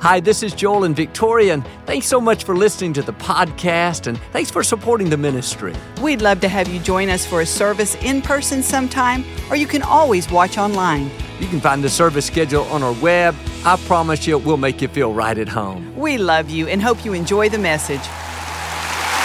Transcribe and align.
Hi, 0.00 0.20
this 0.20 0.42
is 0.42 0.52
Joel 0.52 0.84
and 0.84 0.94
Victoria, 0.94 1.54
and 1.54 1.66
thanks 1.86 2.06
so 2.06 2.20
much 2.20 2.44
for 2.44 2.54
listening 2.54 2.92
to 2.92 3.02
the 3.02 3.14
podcast 3.14 4.06
and 4.06 4.18
thanks 4.32 4.50
for 4.50 4.62
supporting 4.62 5.08
the 5.08 5.16
ministry. 5.16 5.74
We'd 6.02 6.20
love 6.20 6.40
to 6.40 6.48
have 6.48 6.68
you 6.68 6.78
join 6.78 7.08
us 7.08 7.24
for 7.24 7.40
a 7.40 7.46
service 7.46 7.94
in 8.02 8.20
person 8.20 8.62
sometime, 8.62 9.24
or 9.48 9.56
you 9.56 9.66
can 9.66 9.80
always 9.80 10.30
watch 10.30 10.58
online. 10.58 11.10
You 11.40 11.46
can 11.46 11.58
find 11.58 11.82
the 11.82 11.88
service 11.88 12.26
schedule 12.26 12.64
on 12.64 12.82
our 12.82 12.92
web. 13.00 13.34
I 13.64 13.76
promise 13.86 14.26
you, 14.26 14.36
we'll 14.36 14.58
make 14.58 14.82
you 14.82 14.88
feel 14.88 15.14
right 15.14 15.38
at 15.38 15.48
home. 15.48 15.96
We 15.96 16.18
love 16.18 16.50
you 16.50 16.68
and 16.68 16.82
hope 16.82 17.02
you 17.04 17.14
enjoy 17.14 17.48
the 17.48 17.58
message. 17.58 18.02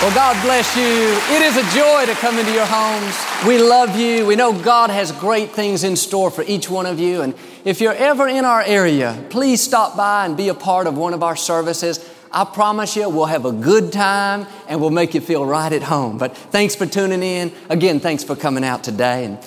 Well, 0.02 0.16
God 0.16 0.42
bless 0.42 0.78
you. 0.78 0.84
It 1.36 1.42
is 1.42 1.58
a 1.58 1.78
joy 1.78 2.06
to 2.06 2.14
come 2.22 2.40
into 2.40 2.54
your 2.54 2.66
homes. 2.66 3.14
We 3.46 3.58
love 3.58 3.98
you. 3.98 4.26
We 4.26 4.38
know 4.38 4.58
God 4.58 4.90
has 4.92 5.12
great 5.12 5.52
things 5.52 5.84
in 5.84 5.98
store 5.98 6.32
for 6.32 6.44
each 6.44 6.70
one 6.70 6.86
of 6.86 7.02
you. 7.02 7.22
And 7.22 7.34
if 7.66 7.82
you're 7.82 7.94
ever 7.94 8.28
in 8.28 8.46
our 8.46 8.62
area, 8.62 9.26
please 9.30 9.62
stop 9.62 9.98
by 9.98 10.26
and 10.26 10.38
be 10.38 10.50
a 10.50 10.54
part 10.54 10.88
of 10.88 10.98
one 10.98 11.14
of 11.14 11.24
our 11.24 11.36
services. 11.36 12.00
I 12.32 12.46
promise 12.46 12.96
you, 12.96 13.10
we'll 13.10 13.26
have 13.26 13.46
a 13.46 13.52
good 13.52 13.92
time 13.92 14.48
and 14.68 14.80
we'll 14.80 14.92
make 14.92 15.14
you 15.14 15.22
feel 15.22 15.46
right 15.46 15.72
at 15.72 15.84
home. 15.84 16.18
But 16.18 16.38
thanks 16.38 16.76
for 16.76 16.86
tuning 16.86 17.24
in. 17.24 17.52
Again, 17.70 18.00
thanks 18.00 18.24
for 18.24 18.36
coming 18.36 18.64
out 18.64 18.84
today. 18.84 19.26
And 19.26 19.40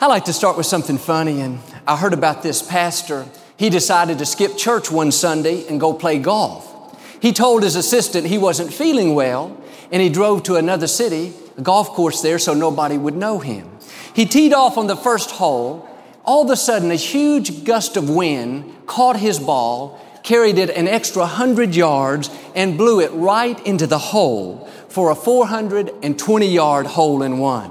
I 0.00 0.06
like 0.06 0.26
to 0.26 0.32
start 0.32 0.56
with 0.56 0.66
something 0.66 0.98
funny. 0.98 1.40
And 1.40 1.60
I 1.86 1.96
heard 1.96 2.12
about 2.12 2.42
this 2.42 2.62
pastor. 2.62 3.26
He 3.56 3.70
decided 3.70 4.18
to 4.18 4.26
skip 4.26 4.56
church 4.56 4.90
one 4.90 5.10
Sunday 5.10 5.66
and 5.66 5.80
go 5.80 5.94
play 5.94 6.18
golf. 6.18 6.72
He 7.20 7.32
told 7.32 7.62
his 7.62 7.74
assistant 7.74 8.26
he 8.26 8.38
wasn't 8.38 8.72
feeling 8.72 9.14
well 9.14 9.60
and 9.90 10.02
he 10.02 10.08
drove 10.08 10.42
to 10.44 10.56
another 10.56 10.86
city, 10.86 11.32
a 11.56 11.62
golf 11.62 11.88
course 11.88 12.20
there, 12.20 12.38
so 12.38 12.52
nobody 12.54 12.98
would 12.98 13.16
know 13.16 13.38
him. 13.38 13.70
He 14.14 14.26
teed 14.26 14.52
off 14.52 14.76
on 14.76 14.86
the 14.86 14.96
first 14.96 15.30
hole. 15.30 15.88
All 16.26 16.42
of 16.42 16.50
a 16.50 16.56
sudden, 16.56 16.90
a 16.90 16.96
huge 16.96 17.64
gust 17.64 17.96
of 17.96 18.10
wind 18.10 18.74
caught 18.86 19.16
his 19.16 19.38
ball, 19.38 20.00
carried 20.24 20.58
it 20.58 20.70
an 20.70 20.88
extra 20.88 21.22
100 21.22 21.76
yards, 21.76 22.30
and 22.56 22.76
blew 22.76 23.00
it 23.00 23.12
right 23.12 23.64
into 23.64 23.86
the 23.86 23.98
hole 23.98 24.68
for 24.88 25.10
a 25.10 25.14
420 25.14 26.46
yard 26.46 26.86
hole 26.86 27.22
in 27.22 27.38
one. 27.38 27.70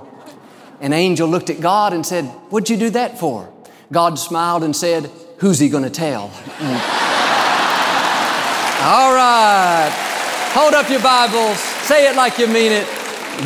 An 0.80 0.94
angel 0.94 1.28
looked 1.28 1.50
at 1.50 1.60
God 1.60 1.92
and 1.92 2.06
said, 2.06 2.24
What'd 2.50 2.70
you 2.70 2.78
do 2.78 2.92
that 2.92 3.20
for? 3.20 3.52
God 3.92 4.18
smiled 4.18 4.64
and 4.64 4.74
said, 4.74 5.12
Who's 5.40 5.60
he 5.60 5.70
to 5.70 5.90
tell? 5.90 6.24
All 8.86 9.14
right. 9.14 9.92
Hold 10.54 10.74
up 10.74 10.90
your 10.90 11.02
Bibles. 11.02 11.58
Say 11.60 12.10
it 12.10 12.16
like 12.16 12.38
you 12.38 12.48
mean 12.48 12.72
it. 12.72 12.88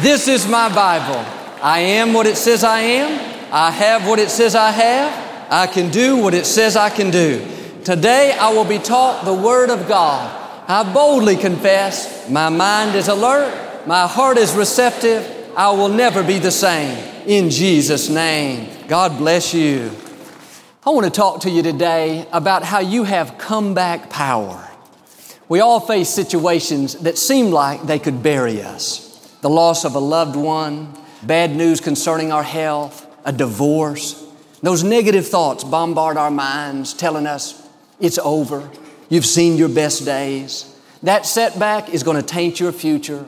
This 0.02 0.28
is 0.28 0.47
my 0.47 0.70
Bible. 0.74 1.26
I 1.64 1.80
am 1.80 2.14
what 2.14 2.28
it 2.28 2.38
says 2.38 2.64
I 2.64 2.81
am. 2.81 3.39
I 3.52 3.72
have 3.72 4.08
what 4.08 4.20
it 4.20 4.30
says 4.30 4.54
I 4.54 4.72
have. 4.72 5.52
I 5.52 5.66
can 5.66 5.90
do 5.90 6.18
what 6.18 6.36
it 6.36 6.46
says 6.46 6.76
I 6.76 6.90
can 6.90 7.10
do. 7.10 7.46
Today 7.84 8.32
I 8.40 8.54
will 8.54 8.66
be 8.66 8.78
taught 8.78 9.26
the 9.26 9.34
Word 9.34 9.72
of 9.72 9.88
God. 9.88 10.36
I 10.68 10.94
boldly 10.94 11.36
confess 11.36 12.30
my 12.30 12.50
mind 12.50 12.96
is 12.96 13.08
alert, 13.08 13.88
my 13.88 14.06
heart 14.06 14.38
is 14.38 14.54
receptive. 14.54 15.36
I 15.58 15.72
will 15.72 15.90
never 15.90 16.22
be 16.22 16.38
the 16.38 16.52
same. 16.52 16.96
In 17.26 17.50
Jesus' 17.50 18.08
name. 18.08 18.70
God 18.88 19.18
bless 19.18 19.54
you. 19.54 19.92
I 20.86 20.92
want 20.92 21.06
to 21.06 21.12
talk 21.12 21.42
to 21.42 21.50
you 21.50 21.64
today 21.64 22.28
about 22.32 22.64
how 22.64 22.80
you 22.80 23.04
have 23.04 23.40
comeback 23.40 24.09
power. 24.12 24.70
We 25.50 25.59
all 25.59 25.80
face 25.80 26.09
situations 26.09 26.96
that 27.00 27.18
seem 27.18 27.50
like 27.50 27.82
they 27.88 27.98
could 27.98 28.22
bury 28.22 28.62
us. 28.62 29.36
The 29.42 29.50
loss 29.50 29.86
of 29.86 29.96
a 29.96 30.00
loved 30.00 30.36
one, 30.36 30.94
bad 31.24 31.56
news 31.56 31.82
concerning 31.82 32.32
our 32.32 32.44
health, 32.44 33.09
a 33.29 33.31
divorce. 33.31 34.25
Those 34.63 34.84
negative 34.84 35.28
thoughts 35.28 35.63
bombard 35.63 36.17
our 36.17 36.31
minds, 36.31 36.95
telling 36.95 37.28
us 37.28 37.66
it's 38.00 38.17
over. 38.17 38.67
You've 39.07 39.25
seen 39.25 39.56
your 39.56 39.69
best 39.69 40.03
days. 40.03 40.75
That 41.03 41.28
setback 41.28 41.90
is 41.90 42.01
going 42.01 42.17
to 42.17 42.23
taint 42.23 42.59
your 42.59 42.72
future. 42.72 43.25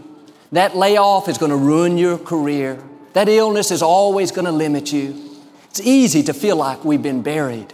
That 0.51 0.75
layoff 0.75 1.29
is 1.29 1.37
going 1.37 1.51
to 1.51 1.55
ruin 1.55 1.99
your 1.99 2.17
career. 2.17 2.83
That 3.13 3.29
illness 3.29 3.69
is 3.69 3.83
always 3.83 4.31
going 4.31 4.45
to 4.45 4.51
limit 4.51 4.91
you. 4.91 5.37
It's 5.69 5.79
easy 5.79 6.23
to 6.23 6.33
feel 6.33 6.55
like 6.55 6.83
we've 6.83 7.03
been 7.03 7.21
buried. 7.21 7.71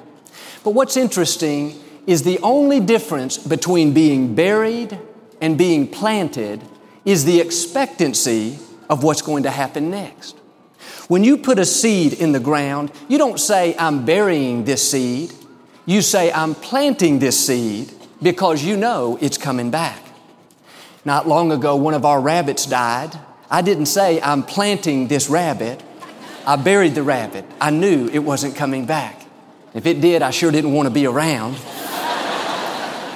But 0.66 0.72
what's 0.72 0.98
interesting 0.98 1.82
is 2.06 2.24
the 2.24 2.40
only 2.40 2.82
difference 2.82 3.38
between 3.38 3.94
being 3.94 4.36
buried 4.36 5.00
and 5.40 5.58
being 5.58 5.88
planted 5.88 6.62
is 7.06 7.24
the 7.24 7.40
expectancy 7.40 8.60
of 8.90 9.02
what's 9.04 9.22
going 9.22 9.44
to 9.44 9.50
happen 9.50 9.90
next. 9.90 10.37
When 11.08 11.24
you 11.24 11.38
put 11.38 11.58
a 11.58 11.66
seed 11.66 12.14
in 12.14 12.34
the 12.34 12.40
ground, 12.40 12.92
you 13.08 13.18
don't 13.18 13.40
say, 13.40 13.76
I'm 13.78 14.06
burying 14.06 14.66
this 14.66 14.92
seed. 14.92 15.32
You 15.86 16.02
say, 16.02 16.32
I'm 16.32 16.54
planting 16.54 17.20
this 17.20 17.48
seed 17.48 17.94
because 18.22 18.64
you 18.64 18.76
know 18.76 19.18
it's 19.22 19.38
coming 19.38 19.72
back. 19.72 20.02
Not 21.06 21.26
long 21.26 21.54
ago, 21.54 21.78
one 21.78 21.94
of 21.94 22.04
our 22.04 22.20
rabbits 22.20 22.66
died. 22.66 23.18
I 23.50 23.62
didn't 23.62 23.86
say, 23.86 24.20
I'm 24.20 24.44
planting 24.44 25.08
this 25.08 25.30
rabbit. 25.30 25.82
I 26.46 26.58
buried 26.58 26.96
the 26.96 27.04
rabbit. 27.04 27.46
I 27.62 27.70
knew 27.70 28.10
it 28.10 28.20
wasn't 28.20 28.58
coming 28.58 28.86
back. 28.86 29.26
If 29.74 29.86
it 29.86 30.02
did, 30.02 30.22
I 30.22 30.32
sure 30.32 30.52
didn't 30.52 30.74
want 30.74 30.88
to 30.88 30.94
be 30.94 31.06
around. 31.06 31.58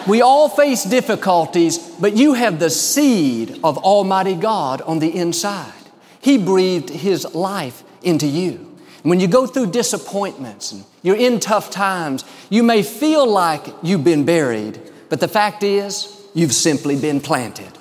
We 0.08 0.22
all 0.22 0.48
face 0.48 0.86
difficulties, 0.86 1.78
but 1.78 2.16
you 2.16 2.34
have 2.34 2.60
the 2.60 2.70
seed 2.70 3.60
of 3.64 3.78
Almighty 3.78 4.36
God 4.36 4.82
on 4.82 5.00
the 5.00 5.14
inside. 5.16 5.74
He 6.22 6.38
breathed 6.38 6.90
His 6.90 7.34
life 7.34 7.84
into 8.02 8.28
you. 8.28 8.68
When 9.04 9.20
you 9.20 9.28
go 9.28 9.48
through 9.48 9.72
disappointments 9.72 10.72
and 10.72 10.86
you're 11.02 11.16
in 11.16 11.40
tough 11.40 11.72
times, 11.72 12.24
you 12.50 12.62
may 12.62 12.84
feel 12.84 13.28
like 13.28 13.66
you've 13.82 14.04
been 14.04 14.26
buried, 14.26 14.80
but 15.10 15.20
the 15.20 15.28
fact 15.28 15.64
is, 15.64 16.24
you've 16.34 16.54
simply 16.54 16.96
been 16.96 17.20
planted. 17.20 17.72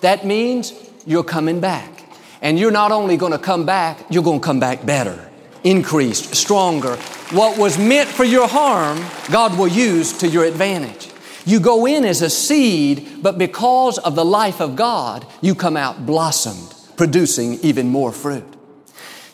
That 0.00 0.24
means 0.24 0.72
you're 1.06 1.24
coming 1.24 1.60
back. 1.60 2.04
And 2.42 2.58
you're 2.58 2.70
not 2.70 2.90
only 2.90 3.18
going 3.18 3.32
to 3.32 3.38
come 3.38 3.66
back, 3.66 3.98
you're 4.08 4.22
going 4.22 4.40
to 4.40 4.44
come 4.44 4.60
back 4.60 4.86
better, 4.86 5.28
increased, 5.62 6.34
stronger. 6.34 6.96
What 7.32 7.58
was 7.58 7.78
meant 7.78 8.08
for 8.08 8.24
your 8.24 8.48
harm, 8.48 9.04
God 9.30 9.58
will 9.58 9.68
use 9.68 10.16
to 10.18 10.28
your 10.28 10.44
advantage. 10.44 11.10
You 11.44 11.60
go 11.60 11.86
in 11.86 12.04
as 12.04 12.22
a 12.22 12.30
seed, 12.30 13.22
but 13.22 13.36
because 13.36 13.98
of 13.98 14.14
the 14.14 14.24
life 14.24 14.60
of 14.60 14.74
God, 14.74 15.26
you 15.42 15.54
come 15.54 15.76
out 15.76 16.06
blossomed, 16.06 16.74
producing 17.00 17.54
even 17.62 17.88
more 17.88 18.12
fruit. 18.12 18.44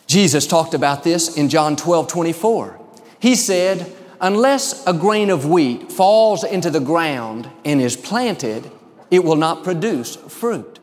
Jesus 0.05 0.47
talked 0.47 0.73
about 0.73 1.03
this 1.03 1.35
in 1.35 1.49
John 1.49 1.75
12, 1.75 2.07
24. 2.07 2.79
He 3.19 3.35
said, 3.35 3.93
unless 4.21 4.87
a 4.87 4.93
grain 4.93 5.29
of 5.29 5.45
wheat 5.45 5.91
falls 5.91 6.45
into 6.45 6.69
the 6.69 6.79
ground 6.79 7.49
and 7.65 7.81
is 7.81 7.97
planted, 7.97 8.71
it 9.11 9.21
will 9.21 9.35
not 9.35 9.65
produce 9.65 10.15
fruit. 10.15 10.79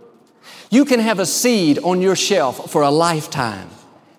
You 0.69 0.85
can 0.85 1.01
have 1.01 1.19
a 1.19 1.25
seed 1.25 1.79
on 1.79 2.03
your 2.03 2.15
shelf 2.15 2.71
for 2.71 2.83
a 2.83 2.91
lifetime. 2.91 3.71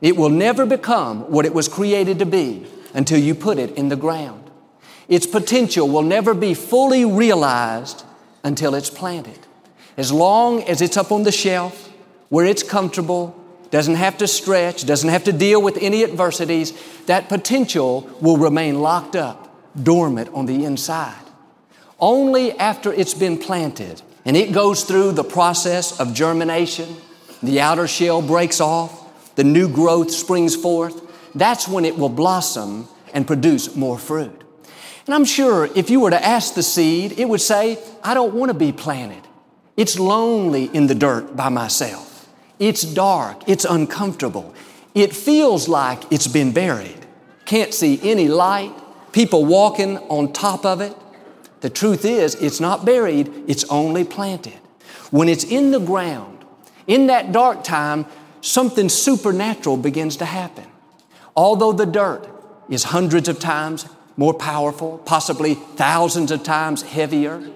It 0.02 0.18
will 0.18 0.32
never 0.32 0.66
become 0.66 1.30
what 1.32 1.46
it 1.46 1.54
was 1.54 1.68
created 1.68 2.18
to 2.18 2.26
be 2.26 2.66
until 2.96 3.20
you 3.20 3.36
put 3.36 3.60
it 3.60 3.78
in 3.78 3.90
the 3.90 3.96
ground. 3.96 4.50
Its 5.08 5.28
potential 5.28 5.88
will 5.88 6.02
never 6.02 6.34
be 6.34 6.56
fully 6.56 7.06
realized 7.06 8.04
until 8.44 8.74
it's 8.74 8.90
planted. 8.90 9.38
As 9.98 10.12
long 10.12 10.64
as 10.64 10.82
it's 10.82 10.98
up 10.98 11.12
on 11.12 11.22
the 11.22 11.32
shelf, 11.32 11.92
where 12.30 12.46
it's 12.46 12.64
comfortable, 12.64 13.40
doesn't 13.72 13.96
have 13.96 14.18
to 14.20 14.28
stretch, 14.28 14.86
doesn't 14.86 15.10
have 15.10 15.26
to 15.26 15.34
deal 15.34 15.62
with 15.62 15.78
any 15.82 16.04
adversities, 16.04 16.74
that 17.08 17.30
potential 17.30 18.10
will 18.22 18.38
remain 18.38 18.80
locked 18.80 19.16
up, 19.16 19.56
dormant 19.82 20.30
on 20.34 20.46
the 20.46 20.66
inside. 20.66 21.16
Only 22.00 22.58
after 22.58 22.92
it's 22.94 23.14
been 23.14 23.38
planted 23.38 24.02
and 24.26 24.36
it 24.36 24.52
goes 24.52 24.84
through 24.84 25.14
the 25.14 25.24
process 25.24 26.00
of 26.00 26.14
germination, 26.14 26.96
the 27.44 27.62
outer 27.62 27.88
shell 27.88 28.22
breaks 28.22 28.60
off, 28.60 29.36
the 29.36 29.44
new 29.44 29.68
growth 29.68 30.12
springs 30.12 30.56
forth, 30.56 31.02
that's 31.36 31.68
when 31.68 31.86
it 31.86 31.98
will 31.98 32.10
blossom 32.10 32.88
and 33.14 33.28
produce 33.28 33.76
more 33.76 34.00
fruit. 34.00 34.44
And 35.06 35.14
I'm 35.14 35.26
sure 35.26 35.70
if 35.76 35.90
you 35.90 36.00
were 36.00 36.10
to 36.10 36.26
ask 36.26 36.56
the 36.56 36.64
seed, 36.64 37.20
it 37.20 37.30
would 37.30 37.42
say, 37.42 37.78
I 38.04 38.14
don't 38.14 38.34
want 38.34 38.50
to 38.50 38.58
be 38.58 38.72
planted. 38.72 39.22
It's 39.78 40.00
lonely 40.00 40.66
in 40.66 40.88
the 40.88 40.96
dirt 40.96 41.36
by 41.36 41.50
myself. 41.50 42.05
It's 42.60 42.84
dark. 42.84 43.48
It's 43.48 43.66
uncomfortable. 43.66 44.54
It 44.94 45.14
feels 45.14 45.68
like 45.68 46.04
it's 46.12 46.28
been 46.28 46.52
buried. 46.52 47.06
Can't 47.46 47.74
see 47.74 48.00
any 48.02 48.28
light. 48.28 48.74
People 49.12 49.46
walking 49.46 49.98
on 49.98 50.34
top 50.34 50.66
of 50.66 50.82
it. 50.82 50.96
The 51.62 51.70
truth 51.70 52.06
is, 52.06 52.36
it's 52.36 52.60
not 52.60 52.86
buried, 52.86 53.32
it's 53.48 53.64
only 53.66 54.04
planted. 54.04 54.60
When 55.10 55.30
it's 55.30 55.44
in 55.44 55.72
the 55.72 55.80
ground, 55.80 56.46
in 56.86 57.08
that 57.08 57.32
dark 57.32 57.64
time, 57.64 58.06
something 58.42 58.90
supernatural 58.90 59.78
begins 59.78 60.18
to 60.18 60.26
happen. 60.26 60.66
Although 61.36 61.74
the 61.74 61.86
dirt 61.86 62.30
is 62.70 62.84
hundreds 62.84 63.28
of 63.28 63.40
times 63.40 63.88
more 64.18 64.34
powerful, 64.34 65.00
possibly 65.00 65.56
thousands 65.56 66.32
of 66.32 66.44
times 66.44 66.84
heavier, 66.84 67.50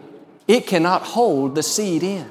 it 0.47 0.65
cannot 0.65 1.03
hold 1.03 1.55
the 1.55 1.63
seed 1.63 2.01
in. 2.03 2.29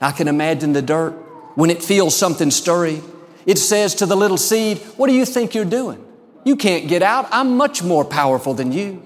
I 0.00 0.12
can 0.12 0.28
imagine 0.28 0.72
the 0.72 0.82
dirt 0.82 1.14
when 1.58 1.70
it 1.70 1.82
feels 1.82 2.16
something 2.16 2.52
stirring. 2.52 3.02
It 3.44 3.58
says 3.58 3.96
to 3.96 4.06
the 4.06 4.16
little 4.16 4.36
seed, 4.36 4.78
What 4.96 5.08
do 5.08 5.12
you 5.12 5.24
think 5.24 5.56
you're 5.56 5.64
doing? 5.64 5.98
You 6.44 6.54
can't 6.54 6.86
get 6.86 7.02
out. 7.02 7.26
I'm 7.32 7.56
much 7.56 7.82
more 7.82 8.04
powerful 8.04 8.54
than 8.54 8.70
you. 8.70 9.02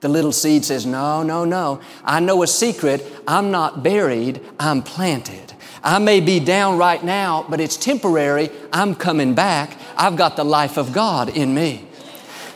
The 0.00 0.08
little 0.08 0.32
seed 0.32 0.64
says, 0.64 0.84
No, 0.84 1.22
no, 1.22 1.44
no. 1.44 1.80
I 2.02 2.18
know 2.18 2.42
a 2.42 2.48
secret. 2.48 3.06
I'm 3.28 3.52
not 3.52 3.84
buried, 3.84 4.40
I'm 4.58 4.82
planted. 4.82 5.54
I 5.84 6.00
may 6.00 6.18
be 6.18 6.40
down 6.40 6.76
right 6.76 7.02
now, 7.04 7.46
but 7.48 7.60
it's 7.60 7.76
temporary. 7.76 8.50
I'm 8.72 8.96
coming 8.96 9.36
back. 9.36 9.78
I've 9.96 10.16
got 10.16 10.34
the 10.34 10.44
life 10.44 10.78
of 10.78 10.92
God 10.92 11.28
in 11.28 11.54
me. 11.54 11.86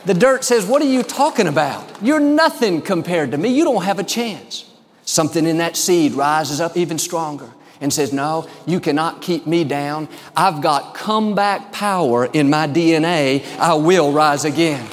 The 0.03 0.13
dirt 0.13 0.43
says, 0.43 0.65
What 0.65 0.81
are 0.81 0.91
you 0.91 1.03
talking 1.03 1.47
about? 1.47 2.03
You're 2.03 2.19
nothing 2.19 2.81
compared 2.81 3.31
to 3.31 3.37
me. 3.37 3.47
You 3.47 3.63
don't 3.63 3.85
have 3.85 3.99
a 3.99 4.03
chance. 4.03 4.69
Something 5.03 5.45
in 5.45 5.59
that 5.59 5.77
seed 5.77 6.15
rises 6.15 6.59
up 6.59 6.75
even 6.75 6.99
stronger 6.99 7.49
and 7.81 7.91
says, 7.93 8.13
No, 8.13 8.47
you 8.65 8.79
cannot 8.79 9.21
keep 9.21 9.47
me 9.47 9.63
down. 9.63 10.07
I've 10.35 10.61
got 10.61 10.93
comeback 10.93 11.71
power 11.71 12.25
in 12.25 12.49
my 12.49 12.67
DNA. 12.67 13.45
I 13.57 13.73
will 13.75 14.11
rise 14.11 14.45
again. 14.45 14.87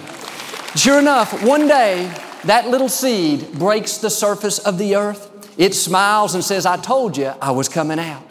Sure 0.76 0.98
enough, 0.98 1.42
one 1.44 1.69
day, 1.69 2.12
that 2.44 2.69
little 2.69 2.88
seed 2.88 3.52
breaks 3.58 3.98
the 3.98 4.10
surface 4.10 4.58
of 4.58 4.76
the 4.78 4.96
earth. 4.96 5.31
It 5.56 5.75
smiles 5.75 6.34
and 6.34 6.42
says, 6.42 6.66
I 6.66 6.76
told 6.76 7.16
you 7.16 7.32
I 7.40 7.52
was 7.52 7.69
coming 7.69 7.98
out. 7.98 8.26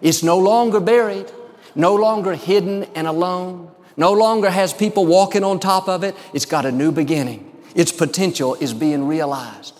It's 0.00 0.22
no 0.22 0.38
longer 0.38 0.80
buried, 0.80 1.30
no 1.74 1.94
longer 1.94 2.34
hidden 2.34 2.84
and 2.94 3.06
alone. 3.06 3.70
No 3.96 4.12
longer 4.12 4.50
has 4.50 4.72
people 4.72 5.06
walking 5.06 5.44
on 5.44 5.60
top 5.60 5.88
of 5.88 6.02
it. 6.02 6.16
It's 6.32 6.46
got 6.46 6.66
a 6.66 6.72
new 6.72 6.90
beginning. 6.90 7.50
Its 7.74 7.92
potential 7.92 8.54
is 8.56 8.74
being 8.74 9.06
realized. 9.06 9.78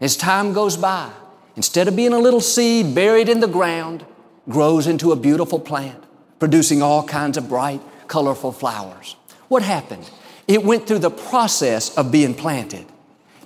As 0.00 0.16
time 0.16 0.52
goes 0.52 0.76
by, 0.76 1.10
instead 1.56 1.88
of 1.88 1.96
being 1.96 2.12
a 2.12 2.18
little 2.18 2.40
seed 2.40 2.94
buried 2.94 3.28
in 3.28 3.40
the 3.40 3.48
ground, 3.48 4.04
grows 4.48 4.86
into 4.86 5.12
a 5.12 5.16
beautiful 5.16 5.58
plant, 5.58 6.02
producing 6.38 6.82
all 6.82 7.02
kinds 7.04 7.36
of 7.36 7.48
bright, 7.48 7.80
colorful 8.08 8.52
flowers. 8.52 9.16
What 9.48 9.62
happened? 9.62 10.10
It 10.46 10.64
went 10.64 10.86
through 10.86 10.98
the 10.98 11.10
process 11.10 11.96
of 11.96 12.12
being 12.12 12.34
planted. 12.34 12.86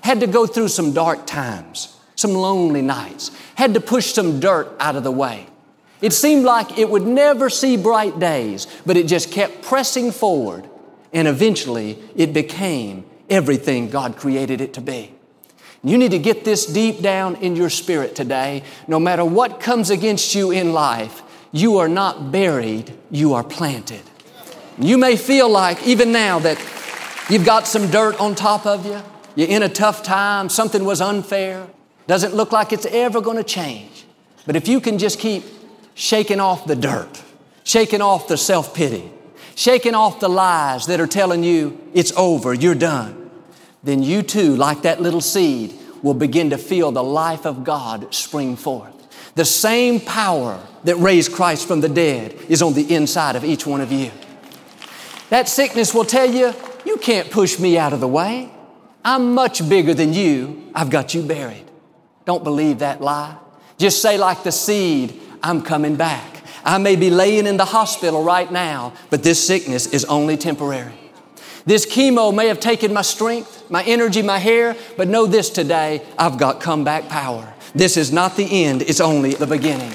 Had 0.02 0.20
to 0.20 0.26
go 0.26 0.46
through 0.46 0.68
some 0.68 0.92
dark 0.92 1.26
times, 1.26 1.96
some 2.14 2.34
lonely 2.34 2.82
nights, 2.82 3.30
had 3.54 3.74
to 3.74 3.80
push 3.80 4.12
some 4.12 4.40
dirt 4.40 4.74
out 4.80 4.96
of 4.96 5.04
the 5.04 5.12
way. 5.12 5.46
It 6.00 6.12
seemed 6.12 6.44
like 6.44 6.78
it 6.78 6.88
would 6.88 7.06
never 7.06 7.50
see 7.50 7.76
bright 7.76 8.18
days, 8.18 8.66
but 8.86 8.96
it 8.96 9.06
just 9.06 9.32
kept 9.32 9.62
pressing 9.62 10.12
forward, 10.12 10.68
and 11.12 11.26
eventually 11.26 11.98
it 12.14 12.32
became 12.32 13.04
everything 13.28 13.90
God 13.90 14.16
created 14.16 14.60
it 14.60 14.74
to 14.74 14.80
be. 14.80 15.14
You 15.82 15.96
need 15.96 16.10
to 16.10 16.18
get 16.18 16.44
this 16.44 16.66
deep 16.66 17.00
down 17.00 17.36
in 17.36 17.54
your 17.54 17.70
spirit 17.70 18.16
today. 18.16 18.64
No 18.88 18.98
matter 18.98 19.24
what 19.24 19.60
comes 19.60 19.90
against 19.90 20.34
you 20.34 20.50
in 20.50 20.72
life, 20.72 21.22
you 21.52 21.78
are 21.78 21.88
not 21.88 22.32
buried, 22.32 22.92
you 23.10 23.34
are 23.34 23.44
planted. 23.44 24.02
You 24.78 24.98
may 24.98 25.16
feel 25.16 25.48
like, 25.48 25.86
even 25.86 26.12
now, 26.12 26.38
that 26.40 26.58
you've 27.30 27.44
got 27.44 27.66
some 27.66 27.90
dirt 27.90 28.20
on 28.20 28.34
top 28.34 28.66
of 28.66 28.86
you, 28.86 29.00
you're 29.34 29.48
in 29.48 29.62
a 29.62 29.68
tough 29.68 30.02
time, 30.02 30.48
something 30.48 30.84
was 30.84 31.00
unfair, 31.00 31.66
doesn't 32.06 32.34
look 32.34 32.52
like 32.52 32.72
it's 32.72 32.86
ever 32.86 33.20
going 33.20 33.36
to 33.36 33.44
change. 33.44 34.04
But 34.46 34.56
if 34.56 34.66
you 34.66 34.80
can 34.80 34.98
just 34.98 35.18
keep 35.20 35.44
shaking 35.94 36.40
off 36.40 36.66
the 36.66 36.74
dirt, 36.74 37.22
shaking 37.64 38.00
off 38.00 38.28
the 38.28 38.36
self 38.36 38.74
pity, 38.74 39.10
shaking 39.54 39.94
off 39.94 40.20
the 40.20 40.28
lies 40.28 40.86
that 40.86 41.00
are 41.00 41.06
telling 41.06 41.44
you 41.44 41.78
it's 41.92 42.12
over, 42.16 42.54
you're 42.54 42.74
done, 42.74 43.27
then 43.82 44.02
you 44.02 44.22
too, 44.22 44.56
like 44.56 44.82
that 44.82 45.00
little 45.00 45.20
seed, 45.20 45.74
will 46.02 46.14
begin 46.14 46.50
to 46.50 46.58
feel 46.58 46.92
the 46.92 47.02
life 47.02 47.46
of 47.46 47.64
God 47.64 48.14
spring 48.14 48.56
forth. 48.56 48.94
The 49.34 49.44
same 49.44 50.00
power 50.00 50.60
that 50.84 50.96
raised 50.96 51.32
Christ 51.32 51.68
from 51.68 51.80
the 51.80 51.88
dead 51.88 52.34
is 52.48 52.62
on 52.62 52.74
the 52.74 52.94
inside 52.94 53.36
of 53.36 53.44
each 53.44 53.66
one 53.66 53.80
of 53.80 53.92
you. 53.92 54.10
That 55.30 55.48
sickness 55.48 55.94
will 55.94 56.04
tell 56.04 56.30
you, 56.30 56.54
you 56.84 56.96
can't 56.96 57.30
push 57.30 57.58
me 57.58 57.78
out 57.78 57.92
of 57.92 58.00
the 58.00 58.08
way. 58.08 58.50
I'm 59.04 59.34
much 59.34 59.68
bigger 59.68 59.94
than 59.94 60.12
you. 60.12 60.70
I've 60.74 60.90
got 60.90 61.14
you 61.14 61.22
buried. 61.22 61.64
Don't 62.24 62.44
believe 62.44 62.80
that 62.80 63.00
lie. 63.00 63.36
Just 63.78 64.02
say, 64.02 64.18
like 64.18 64.42
the 64.42 64.52
seed, 64.52 65.20
I'm 65.42 65.62
coming 65.62 65.96
back. 65.96 66.42
I 66.64 66.78
may 66.78 66.96
be 66.96 67.10
laying 67.10 67.46
in 67.46 67.56
the 67.56 67.64
hospital 67.64 68.24
right 68.24 68.50
now, 68.50 68.92
but 69.10 69.22
this 69.22 69.46
sickness 69.46 69.86
is 69.86 70.04
only 70.06 70.36
temporary. 70.36 70.92
This 71.68 71.84
chemo 71.84 72.34
may 72.34 72.46
have 72.46 72.60
taken 72.60 72.94
my 72.94 73.02
strength, 73.02 73.70
my 73.70 73.82
energy, 73.84 74.22
my 74.22 74.38
hair, 74.38 74.74
but 74.96 75.06
know 75.06 75.26
this 75.26 75.50
today, 75.50 76.02
I've 76.18 76.38
got 76.38 76.62
comeback 76.62 77.10
power. 77.10 77.52
This 77.74 77.98
is 77.98 78.10
not 78.10 78.36
the 78.36 78.64
end, 78.64 78.80
it's 78.80 79.02
only 79.02 79.34
the 79.34 79.46
beginning. 79.46 79.92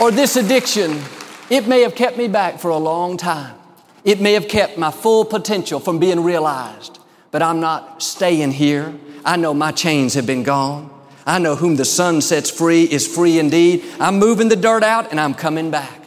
Or 0.00 0.10
this 0.10 0.36
addiction, 0.36 1.02
it 1.50 1.68
may 1.68 1.82
have 1.82 1.94
kept 1.94 2.16
me 2.16 2.28
back 2.28 2.60
for 2.60 2.70
a 2.70 2.78
long 2.78 3.18
time. 3.18 3.54
It 4.04 4.22
may 4.22 4.32
have 4.32 4.48
kept 4.48 4.78
my 4.78 4.90
full 4.90 5.26
potential 5.26 5.80
from 5.80 5.98
being 5.98 6.24
realized, 6.24 6.98
but 7.30 7.42
I'm 7.42 7.60
not 7.60 8.02
staying 8.02 8.52
here. 8.52 8.94
I 9.26 9.36
know 9.36 9.52
my 9.52 9.70
chains 9.70 10.14
have 10.14 10.24
been 10.24 10.44
gone. 10.44 10.88
I 11.26 11.40
know 11.40 11.56
whom 11.56 11.76
the 11.76 11.84
Son 11.84 12.22
sets 12.22 12.48
free 12.48 12.84
is 12.84 13.06
free 13.06 13.38
indeed. 13.38 13.84
I'm 14.00 14.18
moving 14.18 14.48
the 14.48 14.56
dirt 14.56 14.82
out 14.82 15.10
and 15.10 15.20
I'm 15.20 15.34
coming 15.34 15.70
back. 15.70 16.06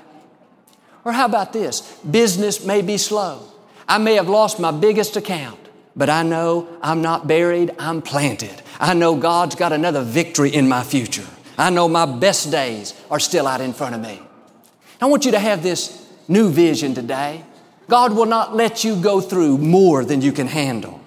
Or 1.04 1.12
how 1.12 1.26
about 1.26 1.54
this? 1.54 1.82
Business 2.00 2.66
may 2.66 2.82
be 2.82 2.98
slow. 2.98 3.52
I 3.88 3.98
may 3.98 4.16
have 4.16 4.30
lost 4.30 4.60
my 4.60 4.72
biggest 4.72 5.16
account, 5.16 5.60
but 5.96 6.10
I 6.10 6.24
know 6.24 6.68
I'm 6.82 7.02
not 7.02 7.28
buried, 7.28 7.76
I'm 7.78 8.02
planted. 8.02 8.62
I 8.80 8.94
know 8.94 9.16
God's 9.16 9.56
got 9.56 9.72
another 9.72 10.04
victory 10.04 10.54
in 10.54 10.68
my 10.68 10.84
future. 10.84 11.26
I 11.58 11.70
know 11.70 11.88
my 11.88 12.06
best 12.06 12.52
days 12.52 12.94
are 13.10 13.20
still 13.20 13.48
out 13.48 13.62
in 13.62 13.74
front 13.74 13.96
of 13.96 14.02
me. 14.02 14.22
I 15.02 15.06
want 15.06 15.26
you 15.26 15.32
to 15.32 15.40
have 15.40 15.64
this 15.64 16.06
new 16.28 16.50
vision 16.50 16.94
today. 16.94 17.44
God 17.88 18.14
will 18.14 18.26
not 18.26 18.56
let 18.56 18.84
you 18.84 19.00
go 19.02 19.22
through 19.22 19.60
more 19.60 20.04
than 20.04 20.22
you 20.22 20.32
can 20.32 20.48
handle. 20.48 21.00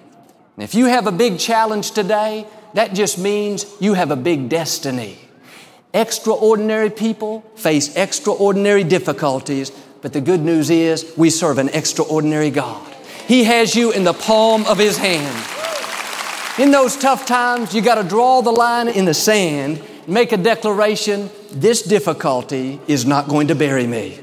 And 0.55 0.63
if 0.63 0.73
you 0.73 0.85
have 0.85 1.07
a 1.07 1.11
big 1.11 1.37
challenge 1.37 1.91
today, 1.91 2.47
that 2.73 2.93
just 2.93 3.17
means 3.17 3.65
you 3.79 3.93
have 3.93 4.11
a 4.11 4.15
big 4.15 4.49
destiny. 4.49 5.17
Extraordinary 5.93 6.89
people 6.89 7.41
face 7.55 7.95
extraordinary 7.95 8.83
difficulties, 8.83 9.71
but 10.01 10.13
the 10.13 10.21
good 10.21 10.41
news 10.41 10.69
is 10.69 11.11
we 11.17 11.29
serve 11.29 11.57
an 11.57 11.69
extraordinary 11.69 12.49
God. 12.49 12.95
He 13.27 13.43
has 13.43 13.75
you 13.75 13.91
in 13.91 14.03
the 14.03 14.13
palm 14.13 14.65
of 14.65 14.77
His 14.77 14.97
hand. 14.97 15.45
In 16.59 16.71
those 16.71 16.97
tough 16.97 17.25
times, 17.25 17.73
you 17.73 17.81
got 17.81 18.01
to 18.01 18.07
draw 18.07 18.41
the 18.41 18.51
line 18.51 18.87
in 18.87 19.05
the 19.05 19.13
sand, 19.13 19.81
make 20.07 20.31
a 20.31 20.37
declaration 20.37 21.29
this 21.51 21.81
difficulty 21.81 22.79
is 22.87 23.05
not 23.05 23.27
going 23.27 23.47
to 23.47 23.55
bury 23.55 23.87
me. 23.87 24.19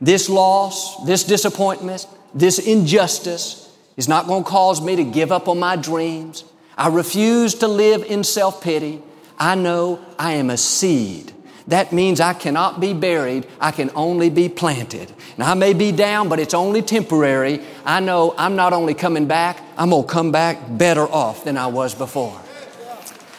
This 0.00 0.28
loss, 0.28 1.04
this 1.04 1.24
disappointment, 1.24 2.06
this 2.34 2.58
injustice 2.58 3.74
is 3.96 4.08
not 4.08 4.26
going 4.26 4.44
to 4.44 4.50
cause 4.50 4.80
me 4.80 4.96
to 4.96 5.04
give 5.04 5.32
up 5.32 5.48
on 5.48 5.58
my 5.58 5.76
dreams. 5.76 6.44
I 6.76 6.88
refuse 6.88 7.54
to 7.56 7.68
live 7.68 8.04
in 8.04 8.24
self 8.24 8.62
pity. 8.62 9.02
I 9.38 9.54
know 9.54 10.04
I 10.18 10.32
am 10.32 10.50
a 10.50 10.56
seed. 10.56 11.32
That 11.70 11.92
means 11.92 12.18
I 12.18 12.32
cannot 12.32 12.80
be 12.80 12.92
buried, 12.92 13.46
I 13.60 13.70
can 13.70 13.92
only 13.94 14.28
be 14.28 14.48
planted. 14.48 15.12
Now, 15.38 15.52
I 15.52 15.54
may 15.54 15.72
be 15.72 15.92
down, 15.92 16.28
but 16.28 16.40
it's 16.40 16.52
only 16.52 16.82
temporary. 16.82 17.60
I 17.84 18.00
know 18.00 18.34
I'm 18.36 18.56
not 18.56 18.72
only 18.72 18.92
coming 18.92 19.26
back, 19.26 19.62
I'm 19.76 19.90
going 19.90 20.02
to 20.02 20.08
come 20.08 20.32
back 20.32 20.58
better 20.68 21.06
off 21.06 21.44
than 21.44 21.56
I 21.56 21.68
was 21.68 21.94
before. 21.94 22.36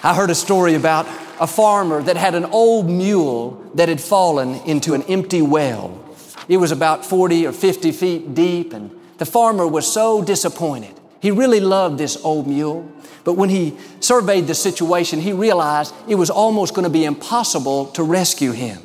I 0.01 0.15
heard 0.15 0.29
a 0.29 0.35
story 0.35 0.75
about 0.75 1.07
a 1.41 1.47
farmer 1.47 2.01
that 2.03 2.15
had 2.15 2.33
an 2.33 2.45
old 2.45 2.89
mule 2.89 3.69
that 3.75 3.89
had 3.89 3.99
fallen 3.99 4.55
into 4.61 4.93
an 4.93 5.03
empty 5.03 5.41
well. 5.41 6.01
It 6.47 6.55
was 6.55 6.71
about 6.71 7.05
40 7.05 7.47
or 7.47 7.51
50 7.51 7.91
feet 7.91 8.33
deep, 8.33 8.71
and 8.71 8.97
the 9.17 9.25
farmer 9.25 9.67
was 9.67 9.91
so 9.91 10.21
disappointed. 10.21 11.00
He 11.21 11.31
really 11.31 11.59
loved 11.59 11.97
this 11.97 12.17
old 12.23 12.47
mule, 12.47 12.91
but 13.23 13.33
when 13.33 13.49
he 13.49 13.77
surveyed 13.99 14.47
the 14.47 14.55
situation, 14.55 15.21
he 15.21 15.33
realized 15.33 15.93
it 16.07 16.15
was 16.15 16.29
almost 16.29 16.73
going 16.73 16.83
to 16.83 16.89
be 16.89 17.05
impossible 17.05 17.85
to 17.87 18.03
rescue 18.03 18.51
him. 18.51 18.81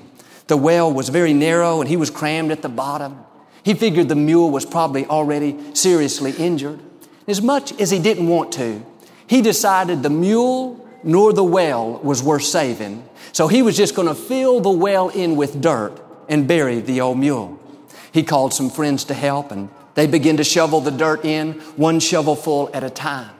The 0.46 0.56
well 0.56 0.92
was 0.92 1.08
very 1.08 1.32
narrow 1.32 1.80
and 1.80 1.88
he 1.88 1.96
was 1.96 2.10
crammed 2.10 2.52
at 2.52 2.62
the 2.62 2.68
bottom. 2.68 3.24
He 3.62 3.74
figured 3.74 4.08
the 4.08 4.14
mule 4.14 4.50
was 4.50 4.66
probably 4.66 5.06
already 5.06 5.74
seriously 5.74 6.32
injured. 6.32 6.78
As 7.26 7.42
much 7.42 7.72
as 7.80 7.90
he 7.90 7.98
didn't 7.98 8.28
want 8.28 8.52
to, 8.52 8.84
he 9.26 9.42
decided 9.42 10.02
the 10.02 10.10
mule 10.10 10.86
nor 11.02 11.32
the 11.32 11.42
well 11.42 11.98
was 12.02 12.22
worth 12.22 12.44
saving. 12.44 13.08
So 13.32 13.48
he 13.48 13.62
was 13.62 13.76
just 13.76 13.94
going 13.94 14.08
to 14.08 14.14
fill 14.14 14.60
the 14.60 14.70
well 14.70 15.08
in 15.08 15.36
with 15.36 15.60
dirt 15.60 16.00
and 16.28 16.46
bury 16.46 16.80
the 16.80 17.00
old 17.00 17.18
mule. 17.18 17.58
He 18.12 18.22
called 18.22 18.54
some 18.54 18.70
friends 18.70 19.04
to 19.04 19.14
help 19.14 19.50
and 19.50 19.68
they 19.96 20.06
begin 20.06 20.36
to 20.36 20.44
shovel 20.44 20.80
the 20.80 20.90
dirt 20.92 21.24
in, 21.24 21.54
one 21.74 21.98
shovelful 21.98 22.70
at 22.72 22.84
a 22.84 22.90
time. 22.90 23.34